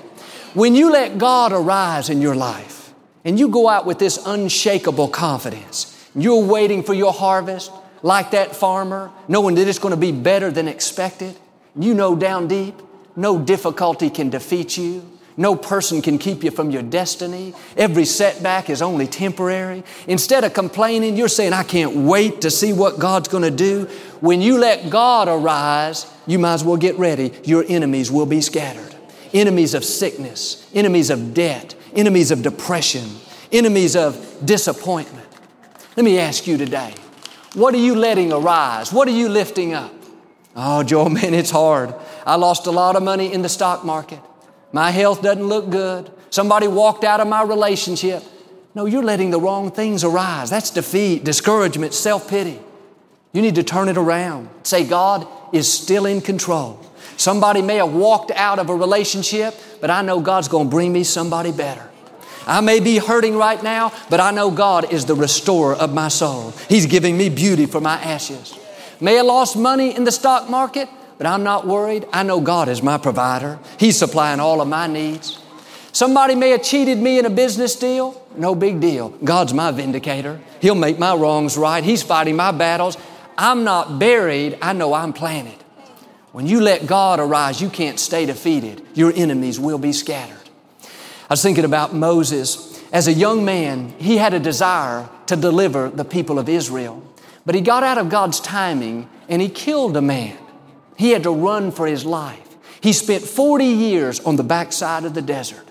When 0.58 0.74
you 0.74 0.90
let 0.90 1.18
God 1.18 1.52
arise 1.52 2.10
in 2.10 2.20
your 2.20 2.34
life 2.34 2.92
and 3.24 3.38
you 3.38 3.46
go 3.46 3.68
out 3.68 3.86
with 3.86 4.00
this 4.00 4.18
unshakable 4.26 5.06
confidence, 5.06 5.94
You're 6.16 6.44
waiting 6.44 6.82
for 6.82 6.94
your 6.94 7.12
harvest 7.12 7.70
like 8.02 8.32
that 8.32 8.56
farmer, 8.56 9.12
knowing 9.28 9.54
that 9.54 9.68
it's 9.68 9.78
going 9.78 9.94
to 9.94 10.00
be 10.00 10.10
better 10.10 10.50
than 10.50 10.66
expected. 10.66 11.36
You 11.76 11.94
know 11.94 12.16
down 12.16 12.48
deep, 12.48 12.74
no 13.14 13.38
difficulty 13.38 14.10
can 14.10 14.30
defeat 14.30 14.76
you. 14.76 15.08
No 15.36 15.54
person 15.54 16.02
can 16.02 16.18
keep 16.18 16.42
you 16.42 16.50
from 16.50 16.72
your 16.72 16.82
destiny. 16.82 17.54
Every 17.76 18.04
setback 18.04 18.68
is 18.68 18.82
only 18.82 19.06
temporary. 19.06 19.84
Instead 20.08 20.42
of 20.42 20.54
complaining, 20.54 21.16
you're 21.16 21.28
saying, 21.28 21.52
I 21.52 21.62
can't 21.62 21.94
wait 21.94 22.40
to 22.40 22.50
see 22.50 22.72
what 22.72 22.98
God's 22.98 23.28
going 23.28 23.44
to 23.44 23.52
do. 23.52 23.84
When 24.18 24.42
you 24.42 24.58
let 24.58 24.90
God 24.90 25.28
arise, 25.28 26.12
you 26.26 26.40
might 26.40 26.54
as 26.54 26.64
well 26.64 26.76
get 26.76 26.98
ready. 26.98 27.32
Your 27.44 27.64
enemies 27.68 28.10
will 28.10 28.26
be 28.26 28.40
scattered. 28.40 28.96
Enemies 29.32 29.74
of 29.74 29.84
sickness, 29.84 30.68
enemies 30.74 31.10
of 31.10 31.34
debt, 31.34 31.74
enemies 31.94 32.30
of 32.30 32.42
depression, 32.42 33.08
enemies 33.52 33.96
of 33.96 34.38
disappointment. 34.44 35.26
Let 35.96 36.04
me 36.04 36.18
ask 36.18 36.46
you 36.46 36.56
today, 36.56 36.94
what 37.54 37.74
are 37.74 37.78
you 37.78 37.94
letting 37.94 38.32
arise? 38.32 38.92
What 38.92 39.08
are 39.08 39.12
you 39.12 39.28
lifting 39.28 39.74
up? 39.74 39.92
Oh, 40.54 40.82
Joel, 40.82 41.10
man, 41.10 41.34
it's 41.34 41.50
hard. 41.50 41.94
I 42.26 42.36
lost 42.36 42.66
a 42.66 42.70
lot 42.70 42.96
of 42.96 43.02
money 43.02 43.32
in 43.32 43.42
the 43.42 43.48
stock 43.48 43.84
market. 43.84 44.20
My 44.72 44.90
health 44.90 45.22
doesn't 45.22 45.44
look 45.44 45.70
good. 45.70 46.10
Somebody 46.30 46.68
walked 46.68 47.04
out 47.04 47.20
of 47.20 47.28
my 47.28 47.42
relationship. 47.42 48.22
No, 48.74 48.84
you're 48.84 49.02
letting 49.02 49.30
the 49.30 49.40
wrong 49.40 49.70
things 49.70 50.04
arise. 50.04 50.50
That's 50.50 50.70
defeat, 50.70 51.24
discouragement, 51.24 51.94
self 51.94 52.28
pity. 52.28 52.60
You 53.32 53.42
need 53.42 53.54
to 53.56 53.62
turn 53.62 53.88
it 53.88 53.96
around. 53.96 54.48
Say, 54.62 54.84
God 54.84 55.26
is 55.52 55.72
still 55.72 56.06
in 56.06 56.20
control. 56.20 56.80
Somebody 57.18 57.62
may 57.62 57.76
have 57.76 57.92
walked 57.92 58.30
out 58.30 58.60
of 58.60 58.70
a 58.70 58.74
relationship, 58.74 59.54
but 59.80 59.90
I 59.90 60.02
know 60.02 60.20
God's 60.20 60.46
going 60.46 60.68
to 60.68 60.70
bring 60.70 60.92
me 60.92 61.02
somebody 61.02 61.50
better. 61.50 61.90
I 62.46 62.60
may 62.60 62.78
be 62.78 62.98
hurting 62.98 63.36
right 63.36 63.60
now, 63.60 63.92
but 64.08 64.20
I 64.20 64.30
know 64.30 64.52
God 64.52 64.92
is 64.92 65.04
the 65.04 65.16
restorer 65.16 65.74
of 65.74 65.92
my 65.92 66.08
soul. 66.08 66.52
He's 66.68 66.86
giving 66.86 67.18
me 67.18 67.28
beauty 67.28 67.66
for 67.66 67.80
my 67.80 67.96
ashes. 67.96 68.56
May 69.00 69.14
have 69.14 69.26
lost 69.26 69.56
money 69.56 69.94
in 69.94 70.04
the 70.04 70.12
stock 70.12 70.48
market, 70.48 70.88
but 71.18 71.26
I'm 71.26 71.42
not 71.42 71.66
worried. 71.66 72.06
I 72.12 72.22
know 72.22 72.40
God 72.40 72.68
is 72.68 72.84
my 72.84 72.98
provider. 72.98 73.58
He's 73.78 73.98
supplying 73.98 74.38
all 74.38 74.60
of 74.60 74.68
my 74.68 74.86
needs. 74.86 75.40
Somebody 75.90 76.36
may 76.36 76.50
have 76.50 76.62
cheated 76.62 76.98
me 76.98 77.18
in 77.18 77.26
a 77.26 77.30
business 77.30 77.74
deal. 77.74 78.24
No 78.36 78.54
big 78.54 78.80
deal. 78.80 79.08
God's 79.24 79.52
my 79.52 79.72
vindicator. 79.72 80.40
He'll 80.60 80.76
make 80.76 81.00
my 81.00 81.14
wrongs 81.16 81.58
right. 81.58 81.82
He's 81.82 82.04
fighting 82.04 82.36
my 82.36 82.52
battles. 82.52 82.96
I'm 83.36 83.64
not 83.64 83.98
buried. 83.98 84.56
I 84.62 84.72
know 84.72 84.94
I'm 84.94 85.12
planted. 85.12 85.56
When 86.32 86.46
you 86.46 86.60
let 86.60 86.86
God 86.86 87.20
arise, 87.20 87.60
you 87.60 87.70
can't 87.70 87.98
stay 87.98 88.26
defeated. 88.26 88.82
Your 88.94 89.12
enemies 89.14 89.58
will 89.58 89.78
be 89.78 89.92
scattered. 89.92 90.36
I 90.82 91.34
was 91.34 91.42
thinking 91.42 91.64
about 91.64 91.94
Moses. 91.94 92.82
As 92.92 93.08
a 93.08 93.12
young 93.12 93.44
man, 93.44 93.90
he 93.98 94.16
had 94.16 94.34
a 94.34 94.40
desire 94.40 95.08
to 95.26 95.36
deliver 95.36 95.88
the 95.88 96.04
people 96.04 96.38
of 96.38 96.48
Israel. 96.48 97.02
But 97.44 97.54
he 97.54 97.60
got 97.60 97.82
out 97.82 97.98
of 97.98 98.08
God's 98.08 98.40
timing 98.40 99.08
and 99.28 99.40
he 99.40 99.48
killed 99.48 99.96
a 99.96 100.02
man. 100.02 100.36
He 100.96 101.10
had 101.10 101.22
to 101.22 101.30
run 101.30 101.70
for 101.70 101.86
his 101.86 102.04
life. 102.04 102.56
He 102.80 102.92
spent 102.92 103.22
40 103.24 103.64
years 103.64 104.20
on 104.20 104.36
the 104.36 104.42
backside 104.42 105.04
of 105.04 105.14
the 105.14 105.22
desert. 105.22 105.66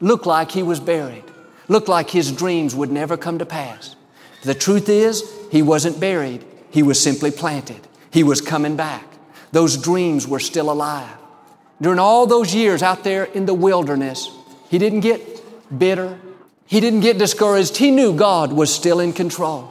Looked 0.00 0.26
like 0.26 0.52
he 0.52 0.62
was 0.62 0.80
buried. 0.80 1.24
Looked 1.68 1.88
like 1.88 2.10
his 2.10 2.32
dreams 2.32 2.74
would 2.74 2.90
never 2.90 3.16
come 3.16 3.38
to 3.38 3.46
pass. 3.46 3.96
The 4.42 4.54
truth 4.54 4.88
is, 4.88 5.22
he 5.50 5.62
wasn't 5.62 6.00
buried. 6.00 6.44
He 6.70 6.82
was 6.82 7.02
simply 7.02 7.30
planted. 7.30 7.86
He 8.10 8.22
was 8.22 8.40
coming 8.40 8.76
back. 8.76 9.09
Those 9.52 9.76
dreams 9.76 10.26
were 10.26 10.40
still 10.40 10.70
alive. 10.70 11.16
During 11.80 11.98
all 11.98 12.26
those 12.26 12.54
years 12.54 12.82
out 12.82 13.04
there 13.04 13.24
in 13.24 13.46
the 13.46 13.54
wilderness, 13.54 14.30
he 14.68 14.78
didn't 14.78 15.00
get 15.00 15.78
bitter. 15.78 16.18
He 16.66 16.78
didn't 16.80 17.00
get 17.00 17.18
discouraged. 17.18 17.76
He 17.76 17.90
knew 17.90 18.14
God 18.14 18.52
was 18.52 18.72
still 18.72 19.00
in 19.00 19.12
control. 19.12 19.70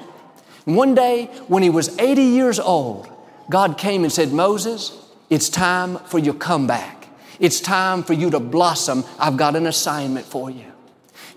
And 0.66 0.76
one 0.76 0.96
day, 0.96 1.26
when 1.48 1.64
he 1.64 1.70
was 1.70 1.98
80 1.98 2.22
years 2.22 2.60
old, 2.60 3.08
God 3.50 3.78
came 3.78 4.04
and 4.04 4.12
said, 4.12 4.32
Moses, 4.32 4.92
it's 5.30 5.50
time 5.50 5.98
for 5.98 6.20
your 6.20 6.34
comeback. 6.34 7.08
It's 7.40 7.62
time 7.62 8.04
for 8.04 8.14
you 8.14 8.30
to 8.32 8.40
blossom. 8.40 9.06
I've 9.18 9.38
got 9.38 9.56
an 9.56 9.66
assignment 9.66 10.26
for 10.26 10.50
you. 10.50 10.66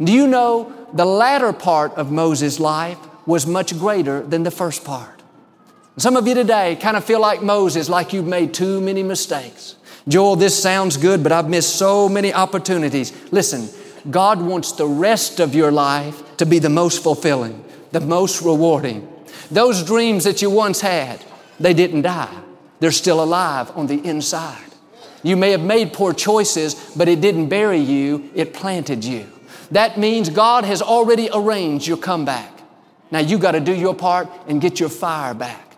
Do 0.03 0.13
you 0.13 0.27
know 0.27 0.73
the 0.93 1.05
latter 1.05 1.53
part 1.53 1.95
of 1.95 2.11
Moses' 2.11 2.59
life 2.59 2.99
was 3.27 3.47
much 3.47 3.79
greater 3.79 4.23
than 4.23 4.43
the 4.43 4.51
first 4.51 4.85
part? 4.85 5.22
Some 5.99 6.17
of 6.17 6.27
you 6.27 6.35
today 6.35 6.77
kind 6.77 6.97
of 6.97 7.05
feel 7.05 7.21
like 7.21 7.43
Moses, 7.43 7.91
like 7.91 8.15
you've 8.15 8.27
made 8.27 8.55
too 8.55 8.81
many 8.81 9.03
mistakes. 9.03 9.77
Joel, 10.09 10.37
this 10.37 10.61
sounds 10.61 10.97
good, 10.97 11.23
but 11.23 11.33
I've 11.33 11.51
missed 11.51 11.77
so 11.77 12.09
many 12.09 12.33
opportunities. 12.33 13.13
Listen, 13.31 13.69
God 14.11 14.41
wants 14.41 14.73
the 14.73 14.87
rest 14.87 15.39
of 15.39 15.55
your 15.55 15.71
life 15.71 16.37
to 16.39 16.47
be 16.47 16.59
the 16.59 16.71
most 16.71 17.03
fulfilling, 17.03 17.63
the 17.93 18.01
most 18.01 18.41
rewarding. 18.41 19.07
Those 19.51 19.85
dreams 19.85 20.25
that 20.25 20.41
you 20.41 20.49
once 20.49 20.81
had, 20.81 21.23
they 21.61 21.75
didn't 21.75 22.03
die. 22.03 22.41
They're 22.81 22.91
still 22.91 23.23
alive 23.23 23.71
on 23.77 23.87
the 23.87 24.03
inside. 24.03 24.65
You 25.23 25.37
may 25.37 25.51
have 25.51 25.61
made 25.61 25.93
poor 25.93 26.15
choices, 26.15 26.75
but 26.97 27.07
it 27.07 27.21
didn't 27.21 27.49
bury 27.49 27.79
you, 27.79 28.31
it 28.35 28.55
planted 28.55 29.05
you. 29.05 29.27
That 29.71 29.99
means 29.99 30.31
God 30.31 30.65
has 30.65 30.81
already 30.81 31.29
arranged 31.33 31.87
your 31.87 31.99
comeback. 31.99 32.51
Now 33.11 33.19
you 33.19 33.37
got 33.37 33.53
to 33.53 33.61
do 33.61 33.75
your 33.75 33.95
part 33.95 34.29
and 34.49 34.59
get 34.59 34.81
your 34.81 34.89
fire 34.89 35.35
back. 35.35 35.72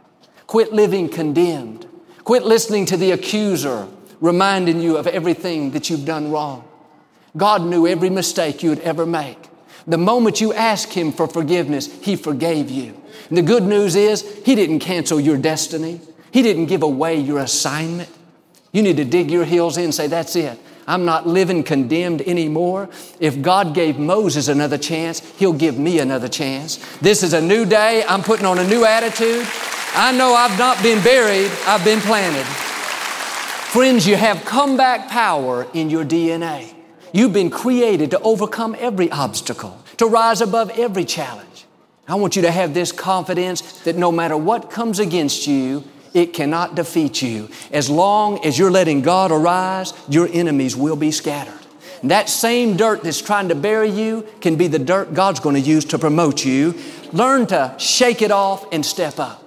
Quit 0.55 0.73
living 0.73 1.09
condemned. 1.09 1.85
Quit 2.23 2.45
listening 2.45 2.87
to 2.87 2.97
the 2.97 3.11
accuser 3.11 3.89
reminding 4.21 4.81
you 4.81 4.97
of 4.97 5.09
everything 5.09 5.73
that 5.73 5.91
you've 5.91 6.05
done 6.05 6.31
wrong. 6.31 6.63
God 7.37 7.63
knew 7.63 7.89
every 7.89 8.09
mistake 8.09 8.63
you'd 8.63 8.79
ever 8.79 9.05
make. 9.05 9.49
The 9.89 9.99
moment 9.99 10.41
you 10.41 10.53
ask 10.53 10.91
Him 10.91 11.11
for 11.11 11.27
forgiveness, 11.27 11.93
He 12.01 12.15
forgave 12.15 12.71
you. 12.71 12.95
And 13.29 13.37
the 13.37 13.43
good 13.43 13.65
news 13.65 13.97
is, 13.97 14.23
He 14.45 14.55
didn't 14.55 14.79
cancel 14.79 15.19
your 15.19 15.39
destiny. 15.39 16.01
He 16.31 16.41
didn't 16.41 16.67
give 16.67 16.85
away 16.85 17.17
your 17.17 17.41
assignment. 17.41 18.11
You 18.71 18.83
need 18.83 18.99
to 18.99 19.05
dig 19.05 19.33
your 19.33 19.45
heels 19.45 19.77
in 19.77 19.87
and 19.87 19.95
say, 19.95 20.07
That's 20.07 20.37
it. 20.37 20.57
I'm 20.87 21.05
not 21.05 21.27
living 21.27 21.65
condemned 21.65 22.23
anymore. 22.23 22.91
If 23.19 23.43
God 23.43 23.75
gave 23.75 23.99
Moses 23.99 24.47
another 24.47 24.79
chance, 24.79 25.19
He'll 25.37 25.53
give 25.53 25.81
me 25.81 25.99
another 25.99 26.29
chance. 26.29 26.77
This 26.99 27.25
is 27.25 27.33
a 27.33 27.41
new 27.41 27.65
day. 27.65 28.05
I'm 28.09 28.23
putting 28.23 28.47
on 28.47 28.61
a 28.61 28.69
new 28.69 28.85
attitude. 28.85 29.49
I 29.97 30.11
know 30.11 30.35
I've 30.35 30.59
not 30.59 30.83
been 30.83 31.01
buried, 31.05 31.53
I've 31.69 31.85
been 31.85 32.01
planted. 32.01 32.45
Friends, 33.71 34.05
you 34.07 34.17
have 34.17 34.45
comeback 34.45 35.09
power 35.09 35.69
in 35.73 35.89
your 35.89 36.05
DNA. 36.05 36.75
You've 37.13 37.33
been 37.33 37.49
created 37.49 38.11
to 38.11 38.21
overcome 38.23 38.75
every 38.81 39.09
obstacle, 39.13 39.79
to 39.99 40.07
rise 40.07 40.41
above 40.41 40.77
every 40.77 41.05
challenge. 41.05 41.65
I 42.09 42.17
want 42.17 42.35
you 42.35 42.43
to 42.43 42.51
have 42.51 42.75
this 42.75 42.91
confidence 42.91 43.61
that 43.83 43.95
no 43.95 44.11
matter 44.11 44.37
what 44.37 44.69
comes 44.69 44.99
against 44.99 45.47
you, 45.47 45.85
it 46.13 46.33
cannot 46.33 46.75
defeat 46.75 47.23
you. 47.23 47.49
As 47.71 47.89
long 47.89 48.45
as 48.45 48.59
you're 48.59 48.73
letting 48.73 49.01
God 49.01 49.31
arise, 49.31 49.93
your 50.09 50.29
enemies 50.33 50.75
will 50.77 50.97
be 50.97 51.13
scattered. 51.13 51.55
And 52.03 52.11
that 52.11 52.29
same 52.29 52.77
dirt 52.77 53.05
that's 53.05 53.23
trying 53.23 53.49
to 53.49 53.55
bury 53.55 53.91
you 53.91 54.27
can 54.41 54.57
be 54.57 54.67
the 54.67 54.81
dirt 54.81 55.15
God's 55.15 55.39
going 55.39 55.55
to 55.55 55.61
use 55.61 55.85
to 55.87 56.01
promote 56.01 56.45
you. 56.45 56.75
Learn 57.13 57.47
to 57.47 57.77
shake 57.79 58.23
it 58.23 58.33
off 58.33 58.67
and 58.73 58.85
step 58.85 59.21
up. 59.21 59.44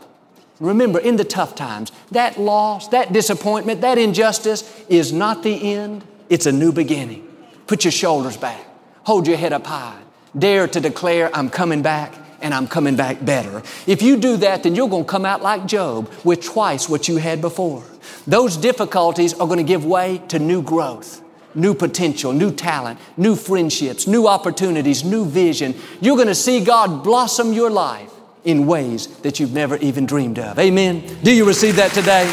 Remember, 0.59 0.99
in 0.99 1.17
the 1.17 1.23
tough 1.23 1.55
times, 1.55 1.91
that 2.11 2.39
loss, 2.39 2.87
that 2.89 3.13
disappointment, 3.13 3.81
that 3.81 3.97
injustice 3.97 4.63
is 4.89 5.13
not 5.13 5.43
the 5.43 5.73
end, 5.73 6.03
it's 6.29 6.45
a 6.45 6.51
new 6.51 6.71
beginning. 6.71 7.27
Put 7.67 7.83
your 7.83 7.91
shoulders 7.91 8.37
back, 8.37 8.65
hold 9.03 9.27
your 9.27 9.37
head 9.37 9.53
up 9.53 9.67
high, 9.67 9.99
dare 10.37 10.67
to 10.67 10.79
declare, 10.79 11.29
I'm 11.35 11.49
coming 11.49 11.81
back 11.83 12.13
and 12.41 12.53
I'm 12.53 12.67
coming 12.67 12.95
back 12.95 13.23
better. 13.23 13.61
If 13.85 14.01
you 14.01 14.17
do 14.17 14.37
that, 14.37 14.63
then 14.63 14.75
you're 14.75 14.89
going 14.89 15.05
to 15.05 15.09
come 15.09 15.25
out 15.25 15.41
like 15.41 15.65
Job 15.67 16.11
with 16.23 16.43
twice 16.43 16.89
what 16.89 17.07
you 17.07 17.17
had 17.17 17.41
before. 17.41 17.83
Those 18.25 18.57
difficulties 18.57 19.33
are 19.33 19.47
going 19.47 19.57
to 19.57 19.63
give 19.63 19.85
way 19.85 20.21
to 20.29 20.39
new 20.39 20.61
growth, 20.61 21.21
new 21.55 21.73
potential, 21.73 22.33
new 22.33 22.51
talent, 22.51 22.99
new 23.15 23.35
friendships, 23.35 24.07
new 24.07 24.27
opportunities, 24.27 25.03
new 25.03 25.25
vision. 25.25 25.75
You're 26.01 26.15
going 26.15 26.27
to 26.27 26.35
see 26.35 26.63
God 26.63 27.03
blossom 27.03 27.53
your 27.53 27.69
life 27.69 28.11
in 28.47 28.65
ways 28.65 29.07
that 29.17 29.41
you've 29.41 29.51
never 29.51 29.75
even 29.77 30.05
dreamed 30.05 30.39
of. 30.39 30.57
Amen. 30.57 31.03
Do 31.21 31.35
you 31.35 31.45
receive 31.45 31.75
that 31.75 31.91
today? 31.91 32.23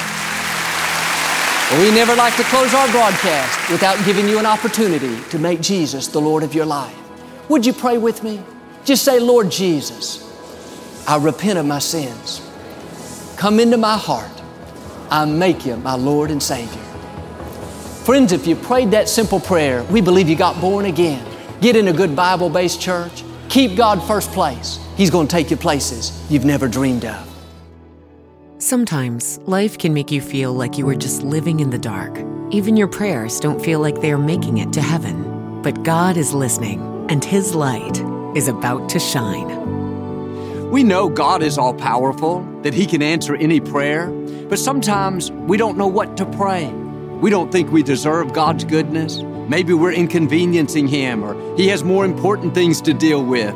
We 1.83 1.93
never 1.93 2.15
like 2.15 2.37
to 2.37 2.45
close 2.45 2.73
our 2.73 2.89
broadcast 2.93 3.69
without 3.69 4.03
giving 4.07 4.29
you 4.29 4.39
an 4.39 4.47
opportunity 4.47 5.21
to 5.31 5.39
make 5.41 5.61
Jesus 5.61 6.07
the 6.07 6.21
Lord 6.21 6.45
of 6.45 6.55
your 6.55 6.67
life. 6.67 6.97
Would 7.49 7.67
you 7.67 7.73
pray 7.73 7.99
with 7.99 8.23
me? 8.23 8.41
Just 8.85 9.05
say, 9.05 9.19
Lord 9.19 9.51
Jesus, 9.51 10.23
I 11.09 11.17
repent 11.17 11.59
of 11.59 11.67
my 11.67 11.81
sins. 11.81 12.41
Come 13.37 13.59
into 13.59 13.77
my 13.77 13.99
heart. 13.99 14.31
I 15.11 15.25
make 15.25 15.67
you 15.67 15.77
my 15.79 15.97
Lord 15.97 16.31
and 16.31 16.41
Savior. 16.41 16.83
Friends, 18.05 18.31
if 18.31 18.47
you 18.47 18.55
prayed 18.55 18.93
that 18.93 19.09
simple 19.09 19.41
prayer, 19.41 19.83
we 19.85 20.01
believe 20.01 20.29
you 20.29 20.37
got 20.37 20.61
born 20.61 20.85
again. 20.85 21.27
Get 21.61 21.75
in 21.75 21.89
a 21.89 21.93
good 21.93 22.15
Bible 22.15 22.51
based 22.51 22.81
church. 22.81 23.25
Keep 23.49 23.77
God 23.77 24.01
first 24.07 24.31
place. 24.31 24.79
He's 24.97 25.11
going 25.11 25.27
to 25.27 25.33
take 25.33 25.51
you 25.51 25.57
places 25.57 26.13
you've 26.31 26.45
never 26.45 26.69
dreamed 26.69 27.05
of. 27.05 27.31
Sometimes 28.59 29.39
life 29.41 29.77
can 29.77 29.93
make 29.93 30.13
you 30.13 30.21
feel 30.21 30.53
like 30.53 30.79
you 30.79 30.89
are 30.89 30.95
just 30.95 31.23
living 31.23 31.61
in 31.61 31.71
the 31.71 31.79
dark. 31.79 32.17
Even 32.51 32.77
your 32.77 32.87
prayers 32.87 33.41
don't 33.41 33.63
feel 33.63 33.81
like 33.81 34.01
they 34.01 34.13
are 34.13 34.19
making 34.19 34.59
it 34.59 34.73
to 34.75 34.81
heaven. 34.81 35.61
But 35.63 35.83
God 35.83 36.17
is 36.17 36.33
listening, 36.33 37.07
and 37.11 37.25
His 37.25 37.55
light 37.55 38.01
is 38.37 38.47
about 38.47 38.89
to 38.91 39.01
shine. 39.01 40.71
We 40.71 40.85
know 40.85 41.09
God 41.09 41.43
is 41.43 41.59
all 41.59 41.75
powerful, 41.75 42.43
that 42.63 42.75
He 42.75 42.87
can 42.87 43.03
answer 43.03 43.35
any 43.35 43.61
prayer, 43.61 44.11
but 44.49 44.59
sometimes 44.59 45.33
we 45.33 45.57
don't 45.57 45.77
know 45.77 45.89
what 45.89 46.17
to 46.19 46.27
pray. 46.27 46.69
We 47.21 47.31
don't 47.31 47.51
think 47.51 47.73
we 47.73 47.83
deserve 47.83 48.33
God's 48.33 48.65
goodness. 48.65 49.19
Maybe 49.49 49.75
we're 49.75 49.93
inconveniencing 49.93 50.87
Him 50.87 51.25
or 51.25 51.57
He 51.57 51.67
has 51.69 51.83
more 51.83 52.05
important 52.05 52.55
things 52.55 52.81
to 52.83 52.95
deal 52.95 53.25
with. 53.25 53.55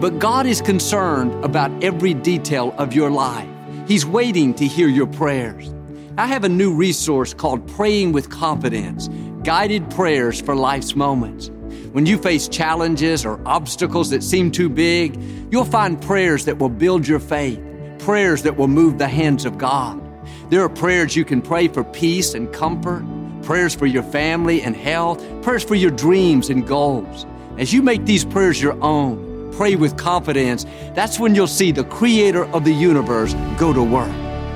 But 0.00 0.20
God 0.20 0.46
is 0.46 0.62
concerned 0.62 1.44
about 1.44 1.82
every 1.82 2.14
detail 2.14 2.72
of 2.78 2.92
your 2.94 3.10
life. 3.10 3.48
He's 3.88 4.06
waiting 4.06 4.54
to 4.54 4.64
hear 4.64 4.86
your 4.86 5.08
prayers. 5.08 5.74
I 6.16 6.26
have 6.26 6.44
a 6.44 6.48
new 6.48 6.72
resource 6.72 7.34
called 7.34 7.66
Praying 7.66 8.12
with 8.12 8.30
Confidence 8.30 9.08
Guided 9.42 9.90
Prayers 9.90 10.40
for 10.40 10.54
Life's 10.54 10.94
Moments. 10.94 11.50
When 11.90 12.06
you 12.06 12.16
face 12.16 12.46
challenges 12.46 13.26
or 13.26 13.40
obstacles 13.44 14.10
that 14.10 14.22
seem 14.22 14.52
too 14.52 14.68
big, 14.68 15.20
you'll 15.50 15.64
find 15.64 16.00
prayers 16.00 16.44
that 16.44 16.58
will 16.58 16.68
build 16.68 17.08
your 17.08 17.18
faith, 17.18 17.60
prayers 17.98 18.44
that 18.44 18.56
will 18.56 18.68
move 18.68 18.98
the 18.98 19.08
hands 19.08 19.44
of 19.44 19.58
God. 19.58 20.00
There 20.48 20.62
are 20.62 20.68
prayers 20.68 21.16
you 21.16 21.24
can 21.24 21.42
pray 21.42 21.66
for 21.66 21.82
peace 21.82 22.34
and 22.34 22.52
comfort, 22.52 23.04
prayers 23.42 23.74
for 23.74 23.86
your 23.86 24.04
family 24.04 24.62
and 24.62 24.76
health, 24.76 25.20
prayers 25.42 25.64
for 25.64 25.74
your 25.74 25.90
dreams 25.90 26.50
and 26.50 26.64
goals. 26.64 27.26
As 27.58 27.72
you 27.72 27.82
make 27.82 28.04
these 28.04 28.24
prayers 28.24 28.62
your 28.62 28.80
own, 28.80 29.27
pray 29.58 29.74
with 29.74 29.96
confidence, 29.96 30.64
that's 30.94 31.18
when 31.18 31.34
you'll 31.34 31.48
see 31.48 31.72
the 31.72 31.82
Creator 31.82 32.44
of 32.54 32.62
the 32.62 32.72
universe 32.72 33.34
go 33.58 33.72
to 33.72 33.82
work. 33.82 34.08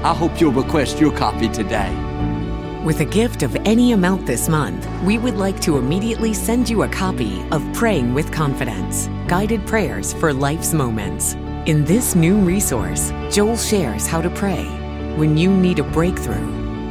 I 0.05 0.15
hope 0.15 0.41
you'll 0.41 0.53
request 0.53 1.01
your 1.01 1.11
copy 1.11 1.49
today. 1.49 1.93
With 2.85 3.01
a 3.01 3.05
gift 3.05 3.43
of 3.43 3.57
any 3.65 3.91
amount 3.95 4.27
this 4.27 4.49
month, 4.49 4.87
we 5.03 5.19
would 5.19 5.35
like 5.35 5.61
to 5.63 5.77
immediately 5.77 6.33
send 6.33 6.71
you 6.71 6.85
a 6.85 6.89
copy 6.89 7.43
of 7.51 7.65
Praying 7.75 8.15
with 8.15 8.31
Confidence 8.31 9.09
Guided 9.27 9.67
Prayers 9.67 10.13
for 10.13 10.33
Life's 10.33 10.73
Moments. 10.73 11.35
In 11.67 11.85
this 11.85 12.15
new 12.15 12.37
resource, 12.37 13.11
Joel 13.29 13.57
shares 13.57 14.07
how 14.07 14.23
to 14.23 14.31
pray 14.31 14.65
when 15.17 15.37
you 15.37 15.51
need 15.51 15.81
a 15.81 15.91
breakthrough, 15.91 16.47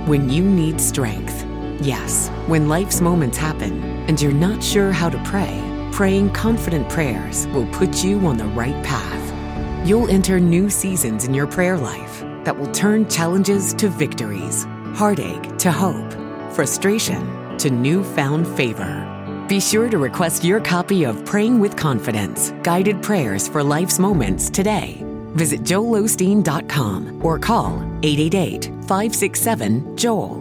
when 0.05 0.29
you 0.29 0.43
need 0.43 0.81
strength. 0.81 1.45
Yes, 1.79 2.27
when 2.47 2.67
life's 2.67 2.99
moments 2.99 3.37
happen 3.37 3.81
and 4.09 4.21
you're 4.21 4.33
not 4.33 4.61
sure 4.61 4.91
how 4.91 5.09
to 5.09 5.17
pray, 5.23 5.70
praying 5.91 6.31
confident 6.31 6.89
prayers 6.89 7.47
will 7.47 7.67
put 7.67 8.03
you 8.03 8.19
on 8.27 8.37
the 8.37 8.45
right 8.45 8.83
path. 8.83 9.87
You'll 9.87 10.09
enter 10.09 10.39
new 10.39 10.69
seasons 10.69 11.25
in 11.25 11.33
your 11.33 11.47
prayer 11.47 11.77
life 11.77 12.21
that 12.43 12.57
will 12.57 12.71
turn 12.71 13.09
challenges 13.09 13.73
to 13.75 13.89
victories 13.89 14.65
heartache 14.93 15.57
to 15.57 15.71
hope, 15.71 16.11
frustration 16.53 17.57
to 17.57 17.69
newfound 17.69 18.47
favor. 18.57 19.07
Be 19.47 19.59
sure 19.59 19.89
to 19.89 19.97
request 19.97 20.43
your 20.43 20.59
copy 20.59 21.03
of 21.03 21.25
Praying 21.25 21.59
with 21.59 21.75
Confidence 21.75 22.51
Guided 22.63 23.01
Prayers 23.01 23.47
for 23.47 23.63
Life's 23.63 23.99
Moments 23.99 24.49
today. 24.49 25.03
Visit 25.33 25.61
joelosteen.com 25.61 27.23
or 27.23 27.39
call 27.39 27.81
888 28.03 28.65
567 28.87 29.97
Joel. 29.97 30.40